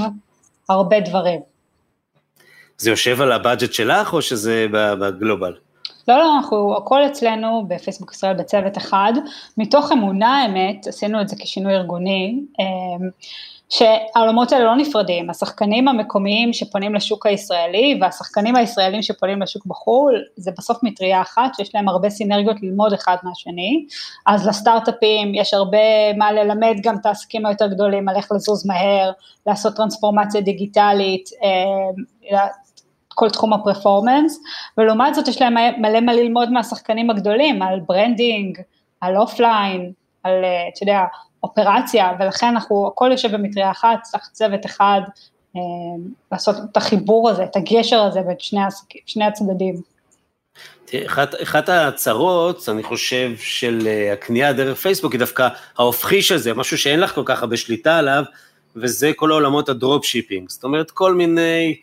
[0.69, 1.41] הרבה דברים.
[2.77, 5.53] זה יושב על הבאג'ט שלך, או שזה בגלובל?
[6.09, 9.13] לא, לא, אנחנו, הכל אצלנו בפייסבוק ישראל בצוות אחד,
[9.57, 13.09] מתוך אמונה האמת, עשינו את זה כשינוי ארגוני, אמ,
[13.69, 20.51] שהעולמות האלה לא נפרדים, השחקנים המקומיים שפונים לשוק הישראלי והשחקנים הישראלים שפונים לשוק בחו"ל, זה
[20.57, 23.85] בסוף מטריה אחת שיש להם הרבה סינרגיות ללמוד אחד מהשני,
[24.25, 29.11] אז לסטארט-אפים יש הרבה מה ללמד גם את העסקים היותר גדולים על איך לזוז מהר,
[29.47, 32.03] לעשות טרנספורמציה דיגיטלית, אמ,
[33.19, 34.39] כל תחום ה performance,
[34.77, 38.57] ולעומת זאת יש להם מלא מה ללמוד מהשחקנים הגדולים, על branding,
[39.01, 39.91] על offline,
[40.23, 40.99] על, אה, אתה יודע,
[41.43, 45.01] אופרציה, ולכן אנחנו, הכל יושב במטריה אחת, צריך צוות אחד,
[45.55, 45.61] אה,
[46.31, 48.61] לעשות את החיבור הזה, את הגשר הזה בין שני,
[49.05, 49.75] שני הצדדים.
[51.05, 56.53] אחת, אחת הצרות, אני חושב, של אה, הקנייה דרך פייסבוק, היא דווקא ההופכי של זה,
[56.53, 58.23] משהו שאין לך כל כך הרבה שליטה עליו,
[58.75, 60.49] וזה כל העולמות ה drop shipping.
[60.49, 61.75] זאת אומרת, כל מיני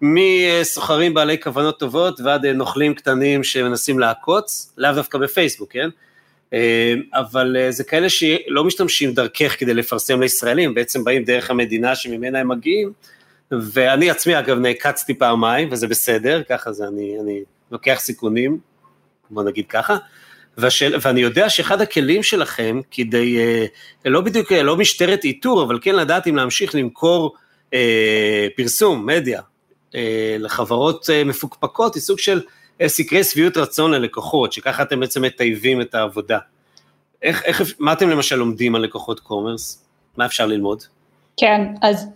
[0.00, 5.88] מסוחרים בעלי כוונות טובות ועד אה, נוכלים קטנים שמנסים לעקוץ, לאו דווקא בפייסבוק, כן?
[6.52, 11.96] אה, אבל אה, זה כאלה שלא משתמשים דרכך כדי לפרסם לישראלים, בעצם באים דרך המדינה
[11.96, 12.92] שממנה הם מגיעים,
[13.50, 18.58] ואני עצמי אגב נעקצתי פעמיים, וזה בסדר, ככה זה, אני, אני לוקח סיכונים,
[19.30, 19.96] בוא נגיד ככה,
[20.58, 23.38] והשאל, ואני יודע שאחד הכלים שלכם כדי,
[24.04, 27.34] לא בדיוק, לא משטרת איתור, אבל כן לדעת אם להמשיך למכור
[27.74, 29.40] אה, פרסום, מדיה,
[30.38, 32.40] לחברות אה, מפוקפקות היא סוג של
[32.80, 36.38] אה, סקרי שביעות רצון ללקוחות, שככה אתם בעצם מטייבים את העבודה.
[37.22, 39.84] איך, איך, מה אתם למשל לומדים על לקוחות קומרס?
[40.16, 40.82] מה אפשר ללמוד?
[41.36, 42.06] כן, אז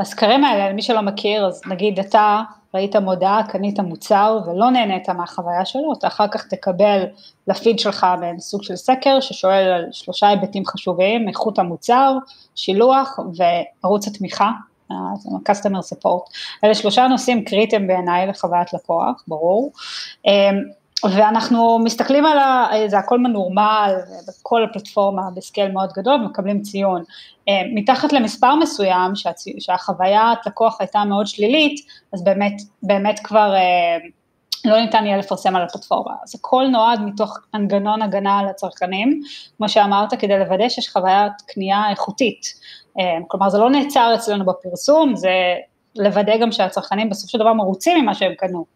[0.00, 2.42] הסקרים האלה, למי שלא מכיר, אז נגיד אתה
[2.74, 7.04] ראית מודעה, קנית מוצר ולא נהנית מהחוויה שלו, אתה אחר כך תקבל
[7.48, 12.12] לפיד שלך בין סוג של סקר ששואל על שלושה היבטים חשובים, איכות המוצר,
[12.54, 14.50] שילוח וערוץ התמיכה
[15.48, 16.32] customer support.
[16.64, 19.72] אלה שלושה נושאים קריטיים בעיניי לחוויית לקוח, ברור.
[20.26, 20.32] אמ,
[21.04, 22.66] ואנחנו מסתכלים על ה...
[22.86, 23.94] זה הכל מנורמל,
[24.28, 27.02] בכל הפלטפורמה בסקייל מאוד גדול, ומקבלים ציון.
[27.48, 29.56] אמ, מתחת למספר מסוים, שהצי...
[29.58, 34.10] שהחוויית לקוח הייתה מאוד שלילית, אז באמת, באמת כבר אמ,
[34.64, 36.14] לא ניתן יהיה לפרסם על הפלטפורמה.
[36.22, 39.20] אז הכל נועד מתוך מנגנון הגנה על הצרכנים,
[39.56, 42.42] כמו שאמרת, כדי לוודא שיש חוויית קנייה איכותית.
[42.98, 45.30] אה, כלומר זה לא נעצר אצלנו בפרסום, זה
[45.96, 48.66] לוודא גם שהצרכנים בסופו של דבר מרוצים ממה שהם קנו.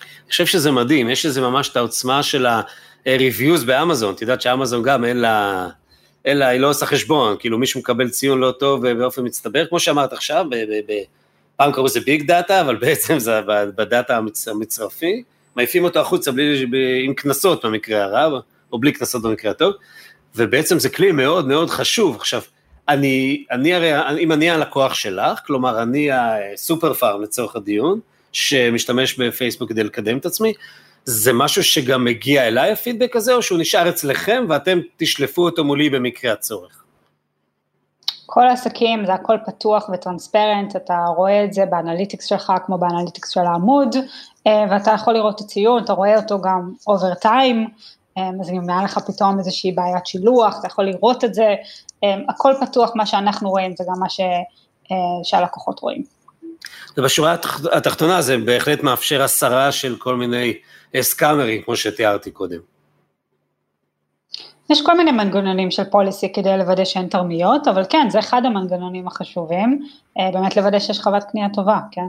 [0.00, 4.82] אני חושב שזה מדהים, יש לזה ממש את העוצמה של ה-reviews באמזון, את יודעת שאמזון
[4.82, 5.68] גם אין לה,
[6.24, 9.80] אין לה, היא לא עושה חשבון, כאילו מישהו מקבל ציון לא טוב באופן מצטבר, כמו
[9.80, 10.46] שאמרת עכשיו,
[11.56, 13.40] פעם קראו לזה big data, אבל בעצם זה
[13.76, 15.22] ב data המצרפי,
[15.56, 16.66] מעיפים אותו החוצה בלי,
[17.04, 18.40] עם קנסות במקרה הרע,
[18.72, 19.74] או בלי קנסות במקרה הטוב,
[20.36, 22.16] ובעצם זה כלי מאוד מאוד חשוב.
[22.16, 22.42] עכשיו,
[22.92, 28.00] אני, אני הרי, אם אני הלקוח שלך, כלומר אני הסופר פארם לצורך הדיון,
[28.32, 30.52] שמשתמש בפייסבוק כדי לקדם את עצמי,
[31.04, 35.90] זה משהו שגם מגיע אליי הפידבק הזה, או שהוא נשאר אצלכם ואתם תשלפו אותו מולי
[35.90, 36.82] במקרה הצורך?
[38.26, 42.78] כל העסקים זה הכל פתוח ו transparent, אתה רואה את זה ב analytics שלך כמו
[42.78, 43.96] ב analytics של העמוד,
[44.46, 47.68] אה, ואתה יכול לראות את הציון, אתה רואה אותו גם over time,
[48.18, 51.54] אה, אז אם היה לך פתאום איזושהי בעיית שילוח, אתה יכול לראות את זה,
[52.28, 54.20] הכל פתוח, מה שאנחנו רואים זה גם מה ש,
[55.24, 56.02] שהלקוחות רואים.
[56.96, 57.36] ובשורה
[57.72, 60.54] התחתונה זה בהחלט מאפשר הסרה של כל מיני
[61.00, 62.58] סקאמרים, כמו שתיארתי קודם.
[64.70, 69.06] יש כל מיני מנגנונים של פוליסי כדי לוודא שאין תרמיות, אבל כן, זה אחד המנגנונים
[69.06, 69.86] החשובים,
[70.16, 72.06] באמת לוודא שיש חוות קנייה טובה, כן.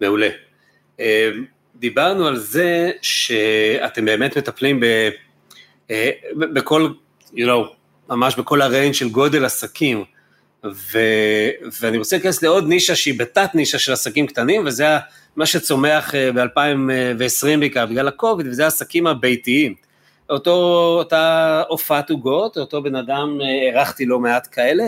[0.00, 0.28] מעולה.
[1.00, 1.30] אה,
[1.76, 4.84] דיברנו על זה שאתם באמת מטפלים ב,
[5.90, 6.10] אה,
[6.54, 6.88] בכל,
[7.32, 7.74] you know,
[8.10, 10.04] ממש בכל הריינג' של גודל עסקים,
[10.64, 10.98] ו,
[11.80, 14.86] ואני רוצה להיכנס לעוד נישה שהיא בתת נישה של עסקים קטנים, וזה
[15.36, 19.74] מה שצומח אה, ב-2020 בעיקר, בגלל הקוביד, וזה העסקים הביתיים.
[20.30, 20.50] אותו,
[20.98, 24.84] אותה הופעת עוגות, אותו בן אדם, הערכתי לא מעט כאלה,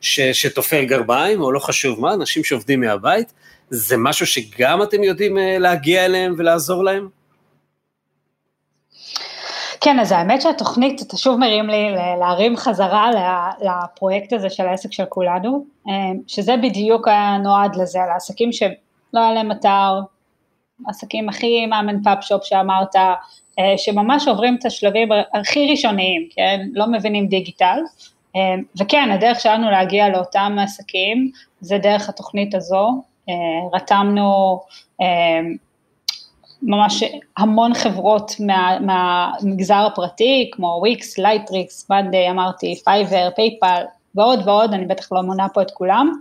[0.00, 3.32] ש, שתופר גרביים, או לא חשוב מה, אנשים שעובדים מהבית,
[3.70, 7.08] זה משהו שגם אתם יודעים אה, להגיע אליהם ולעזור להם?
[9.80, 13.10] כן, אז האמת שהתוכנית, אתה שוב מרים לי להרים חזרה
[13.60, 15.92] לפרויקט הזה של העסק של כולנו, אה,
[16.26, 18.70] שזה בדיוק היה נועד לזה, לעסקים שלא
[19.14, 20.00] היה להם אתר,
[20.86, 26.60] עסקים הכי mom and pop shop שאמרת, אה, שממש עוברים את השלבים הכי ראשוניים, כן,
[26.72, 27.78] לא מבינים digital,
[28.80, 33.34] וכן, הדרך שלנו להגיע לאותם עסקים זה דרך התוכנית הזו, אה,
[33.72, 34.60] רתמנו
[35.00, 35.40] אה,
[36.62, 37.04] ממש
[37.36, 43.82] המון חברות מה, מהמגזר הפרטי, כמו וויקס, Lightricks, Monday, אמרתי, Fiverr, PayPal,
[44.14, 46.12] ועוד ועוד, אני בטח לא מונה פה את כולם,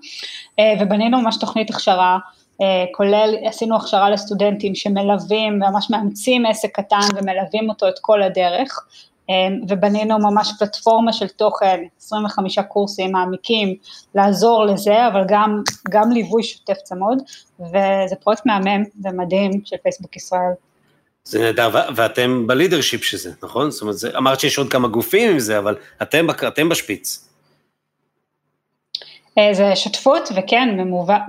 [0.60, 2.18] אה, ובנינו ממש תוכנית הכשרה,
[2.94, 8.80] כולל, עשינו הכשרה לסטודנטים שמלווים, ממש מאמצים עסק קטן ומלווים אותו את כל הדרך,
[9.70, 13.76] ובנינו ממש פלטפורמה של תוכן, 25 קורסים מעמיקים,
[14.16, 17.18] לעזור לזה, אבל גם, גם ליווי שוטף צמוד,
[17.60, 20.52] וזה פרויקט מהמם ומדהים של פייסבוק ישראל.
[21.24, 23.72] זה נהדר, ואתם בלידרשיפ של זה, נכון?
[23.72, 27.30] זאת אומרת, זה, אמרת שיש עוד כמה גופים עם זה, אבל אתם, אתם בשפיץ.
[29.38, 30.78] אה, זה שותפות, וכן,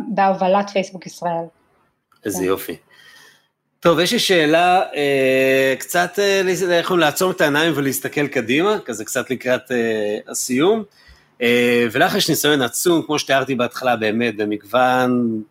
[0.08, 1.44] בהובלת פייסבוק ישראל.
[2.24, 2.44] איזה כן.
[2.44, 2.76] יופי.
[3.80, 9.30] טוב, יש לי שאלה, אה, קצת, אה, יכולים לעצום את העיניים ולהסתכל קדימה, כזה קצת
[9.30, 10.82] לקראת אה, הסיום.
[11.42, 15.42] אה, ולך יש ניסיון עצום, כמו שתיארתי בהתחלה, באמת, במגוון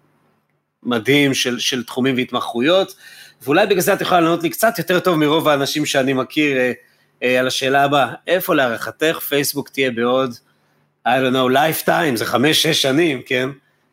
[0.84, 2.96] מדהים של, של תחומים והתמחויות,
[3.42, 6.72] ואולי בגלל זה את יכולה לענות לי קצת יותר טוב מרוב האנשים שאני מכיר אה,
[7.24, 10.34] אה, על השאלה הבאה, איפה להערכתך פייסבוק תהיה בעוד,
[11.08, 13.50] I don't know, lifetime, זה חמש-שש שנים, כן,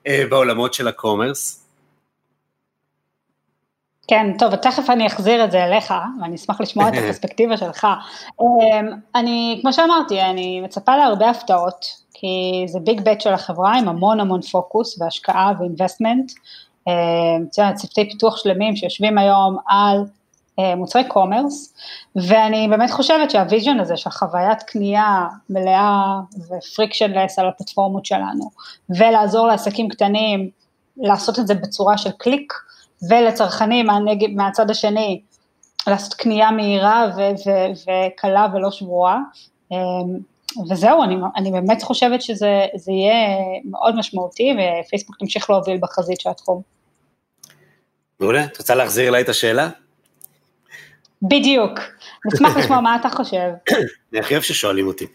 [0.07, 1.63] אה, בעולמות של ה commerce?
[4.09, 7.87] כן, טוב, תכף אני אחזיר את זה אליך, ואני אשמח לשמוע את הפרספקטיבה שלך.
[8.40, 13.88] אמ, אני, כמו שאמרתי, אני מצפה להרבה הפתעות, כי זה big bet של החברה עם
[13.88, 16.33] המון המון פוקוס והשקעה ו investment.
[16.88, 20.05] אמ, צוותי פיתוח שלמים שיושבים היום על
[20.59, 21.74] אה, מוצרי commerce,
[22.17, 28.51] ואני באמת חושבת שה vision הזה של חוויית קנייה מלאה ו frictionless על הפלטפורמות שלנו,
[28.90, 30.51] ולעזור לעסקים קטנים
[30.97, 32.53] לעשות את זה בצורה של קליק,
[33.11, 35.21] ולצרכנים מהנגב, מהצד השני
[35.87, 39.18] לעשות קנייה מהירה ו- ו- וקלה ולא שבורה.
[39.73, 40.19] אמ,
[40.71, 43.38] וזהו, אני, אני באמת חושבת שזה יהיה
[43.71, 46.62] מאוד משמעותי ופייסבוק תמשיך להוביל בחזית של התחום.
[48.21, 49.69] מעולה, את רוצה להחזיר אליי את השאלה?
[51.23, 51.81] בדיוק,
[52.27, 53.51] נשמח לשמוע מה אתה חושב.
[54.12, 55.07] אני הכי אוהב ששואלים אותי.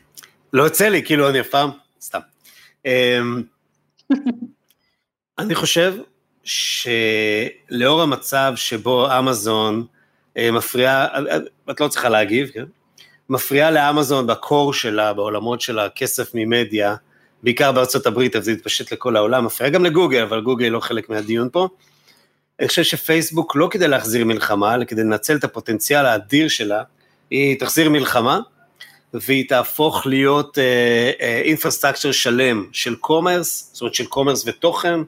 [0.54, 1.69] לא יוצא לי, כאילו אני אף פעם,
[2.02, 2.19] סתם.
[2.86, 3.43] אמ,
[5.39, 5.95] אני חושב
[6.43, 9.86] שלאור המצב שבו אמזון
[10.38, 11.38] אה, מפריעה, אה,
[11.71, 12.65] את לא צריכה להגיב, כן?
[13.30, 16.95] מפריעה לאמזון בקור שלה, בעולמות של הכסף ממדיה,
[17.43, 21.10] בעיקר בארצות הברית, אבל זה התפשט לכל העולם, מפריעה גם לגוגל, אבל גוגל לא חלק
[21.10, 21.67] מהדיון פה.
[22.60, 26.84] אני חושב שפייסבוק לא כדי להחזיר מלחמה, אלא כדי לנצל את הפוטנציאל האדיר שלה,
[27.30, 28.39] היא תחזיר מלחמה,
[29.13, 30.58] והיא תהפוך להיות
[31.43, 34.99] infrastructure אה, אה, שלם של commerce, זאת אומרת של קומרס ותוכן,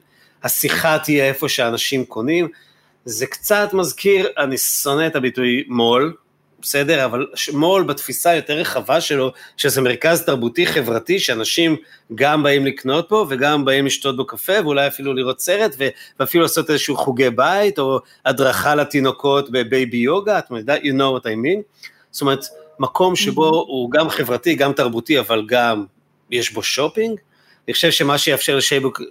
[0.42, 2.48] השיחה תהיה איפה שאנשים קונים.
[3.04, 6.14] זה קצת מזכיר, אני שונא את הביטוי mall,
[6.62, 11.76] בסדר, אבל mall בתפיסה היותר רחבה שלו, שזה מרכז תרבותי חברתי, שאנשים
[12.14, 15.76] גם באים לקנות פה וגם באים לשתות בו קפה, ואולי אפילו לראות סרט,
[16.18, 21.20] ואפילו לעשות איזשהו חוגי בית, או הדרכה לתינוקות ב baby yoga, את יודעת, you know
[21.20, 21.62] what I mean.
[22.10, 22.44] זאת אומרת,
[22.78, 23.54] מקום שבו mm-hmm.
[23.54, 25.84] הוא גם חברתי, גם תרבותי, אבל גם
[26.30, 27.20] יש בו שופינג,
[27.68, 28.58] אני חושב שמה שיאפשר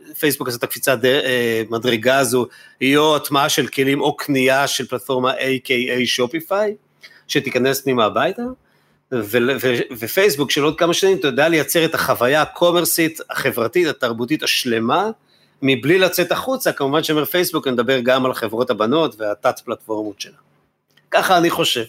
[0.10, 2.48] לפייסבוק לעשות את הקפיצת אה, מדרגה הזו,
[2.82, 6.06] יהיה או הטמעה של כלים או קנייה של פלטפורמה A.K.A.
[6.06, 6.76] Shopify,
[7.28, 8.42] שתיכנס פנימה הביתה,
[10.00, 15.10] ופייסבוק של עוד כמה שנים, תדע לייצר את החוויה הקומרסית, החברתית, התרבותית השלמה,
[15.62, 20.38] מבלי לצאת החוצה, כמובן שאומר פייסבוק, אני מדבר גם על חברות הבנות והתת פלטפורמות שלה.
[21.12, 21.84] ככה אני חושב.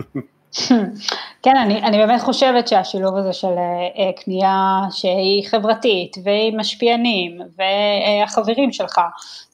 [1.42, 8.72] כן, אני, אני באמת חושבת שהשילוב הזה של uh, קנייה שהיא חברתית, ועם משפיענים, והחברים
[8.72, 9.00] שלך,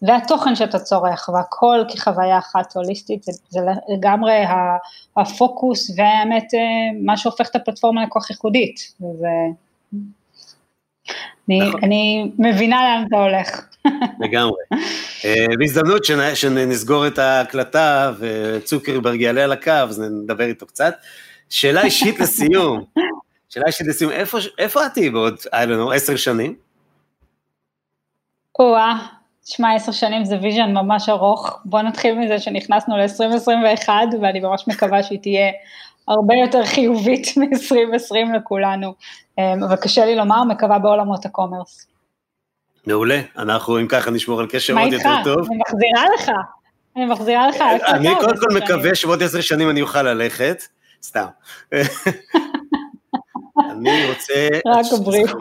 [0.02, 4.44] והתוכן שאתה צורך, והכל כחוויה אחת הוליסטית, זה, זה לגמרי
[5.16, 8.94] הפוקוס, והאמת, uh, מה שהופך את הפלטפורמה לכל כך ייחודית.
[9.00, 9.28] וזה...
[11.48, 11.80] אני, נכון.
[11.84, 13.66] אני מבינה לאן אתה הולך.
[14.24, 14.56] לגמרי.
[15.24, 16.04] אה, בהזדמנות
[16.34, 20.94] שנסגור את ההקלטה וצוקרברג יעלה על הקו, אז נדבר איתו קצת.
[21.48, 22.84] שאלה אישית לסיום,
[23.50, 26.54] שאלה אישית לסיום, איפה, איפה את תהיי בעוד, I don't know, עשר שנים?
[28.58, 29.06] או-אה,
[29.44, 31.60] תשמע, עשר שנים זה vision ממש ארוך.
[31.64, 33.88] בוא נתחיל מזה שנכנסנו ל-2021,
[34.22, 35.50] ואני ממש מקווה שהיא תהיה
[36.08, 38.94] הרבה יותר חיובית מ-2020 לכולנו.
[39.38, 41.93] אה, אבל קשה לי לומר, מקווה בעולמות הקומרס.
[42.86, 45.36] מעולה, אנחנו אם ככה נשמור על קשר עוד יותר טוב.
[45.38, 45.48] מה איתך?
[45.48, 46.30] אני מחזירה לך,
[46.96, 47.60] אני מחזירה לך.
[47.88, 50.62] אני קודם כל מקווה שבעוד עשר שנים אני אוכל ללכת,
[51.02, 51.26] סתם.
[53.70, 54.48] אני רוצה...
[54.66, 55.38] רק הבריאות.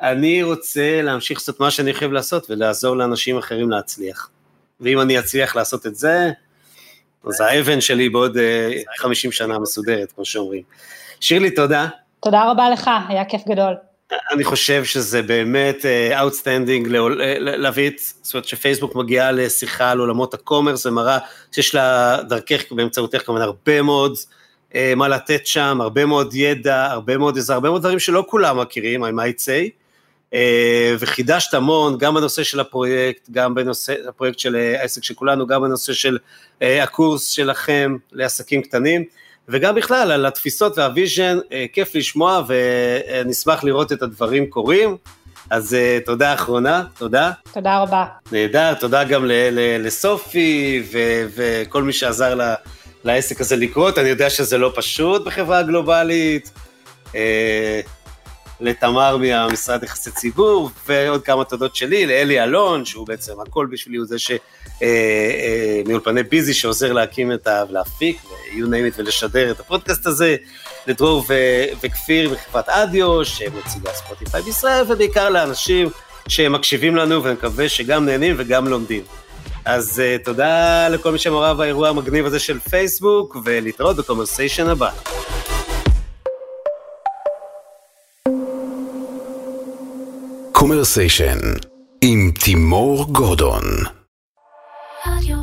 [0.00, 4.30] אני רוצה להמשיך לעשות מה שאני חייב לעשות ולעזור לאנשים אחרים להצליח.
[4.80, 6.30] ואם אני אצליח לעשות את זה,
[7.24, 8.36] אז האבן שלי בעוד
[8.96, 10.62] 50 אה, שנה מסודרת, כמו שאומרים.
[11.20, 11.88] שירלי, תודה.
[12.20, 13.74] תודה רבה לך, היה כיף גדול.
[14.32, 15.86] אני חושב שזה באמת
[16.18, 21.18] outstanding אה, להביא את, זאת אומרת שפייסבוק מגיעה לשיחה על עולמות ה commerce, זה מראה
[21.52, 24.16] שיש לה דרכך באמצעותך כמובן הרבה מאוד
[24.72, 28.60] אה, מה לתת שם, הרבה מאוד ידע, הרבה מאוד עזרה, הרבה מאוד דברים שלא כולם
[28.60, 29.70] מכירים, I might say,
[30.30, 30.36] אה,
[30.98, 35.92] וחידשת המון, גם בנושא של הפרויקט, גם בנושא, הפרויקט של העסק של כולנו, גם בנושא
[35.92, 36.18] של
[36.60, 39.04] uh, הקורס שלכם לעסקים קטנים.
[39.48, 44.96] וגם בכלל על התפיסות והוויז'ן, אה, כיף לשמוע ונשמח לראות את הדברים קורים.
[45.50, 47.30] אז uh, תודה אחרונה, תודה.
[47.52, 48.04] תודה רבה.
[48.32, 49.24] נהדר, תודה גם
[49.80, 52.54] לסופי ו- וכל מי שעזר לה,
[53.04, 56.50] לעסק הזה לקרות, אני יודע שזה לא פשוט בחברה גלובלית.
[57.06, 57.14] Uh,
[58.62, 64.06] לתמר מהמשרד יחסי ציבור, ועוד כמה תודות שלי, לאלי אלון, שהוא בעצם הכל בשבילי, הוא
[64.06, 64.30] זה ש...
[64.30, 64.36] אה,
[64.82, 67.64] אה, מאולפני ביזי שעוזר להקים את ה...
[67.70, 70.36] להפיק, ו- you name it, ולשדר את הפודקאסט הזה,
[70.86, 75.88] לדרור ו- וכפיר מחברת אודיו, שמציגה ספוטיפיי בישראל, ובעיקר לאנשים
[76.28, 79.02] שמקשיבים לנו, ואני מקווה שגם נהנים וגם לומדים.
[79.64, 84.90] אז uh, תודה לכל מי שמעורב באירוע המגניב הזה של פייסבוק, ולהתראות ב conversation הבא.
[90.62, 91.38] קומרסיישן
[92.04, 93.62] עם תימור גורדון.
[95.06, 95.36] רדיו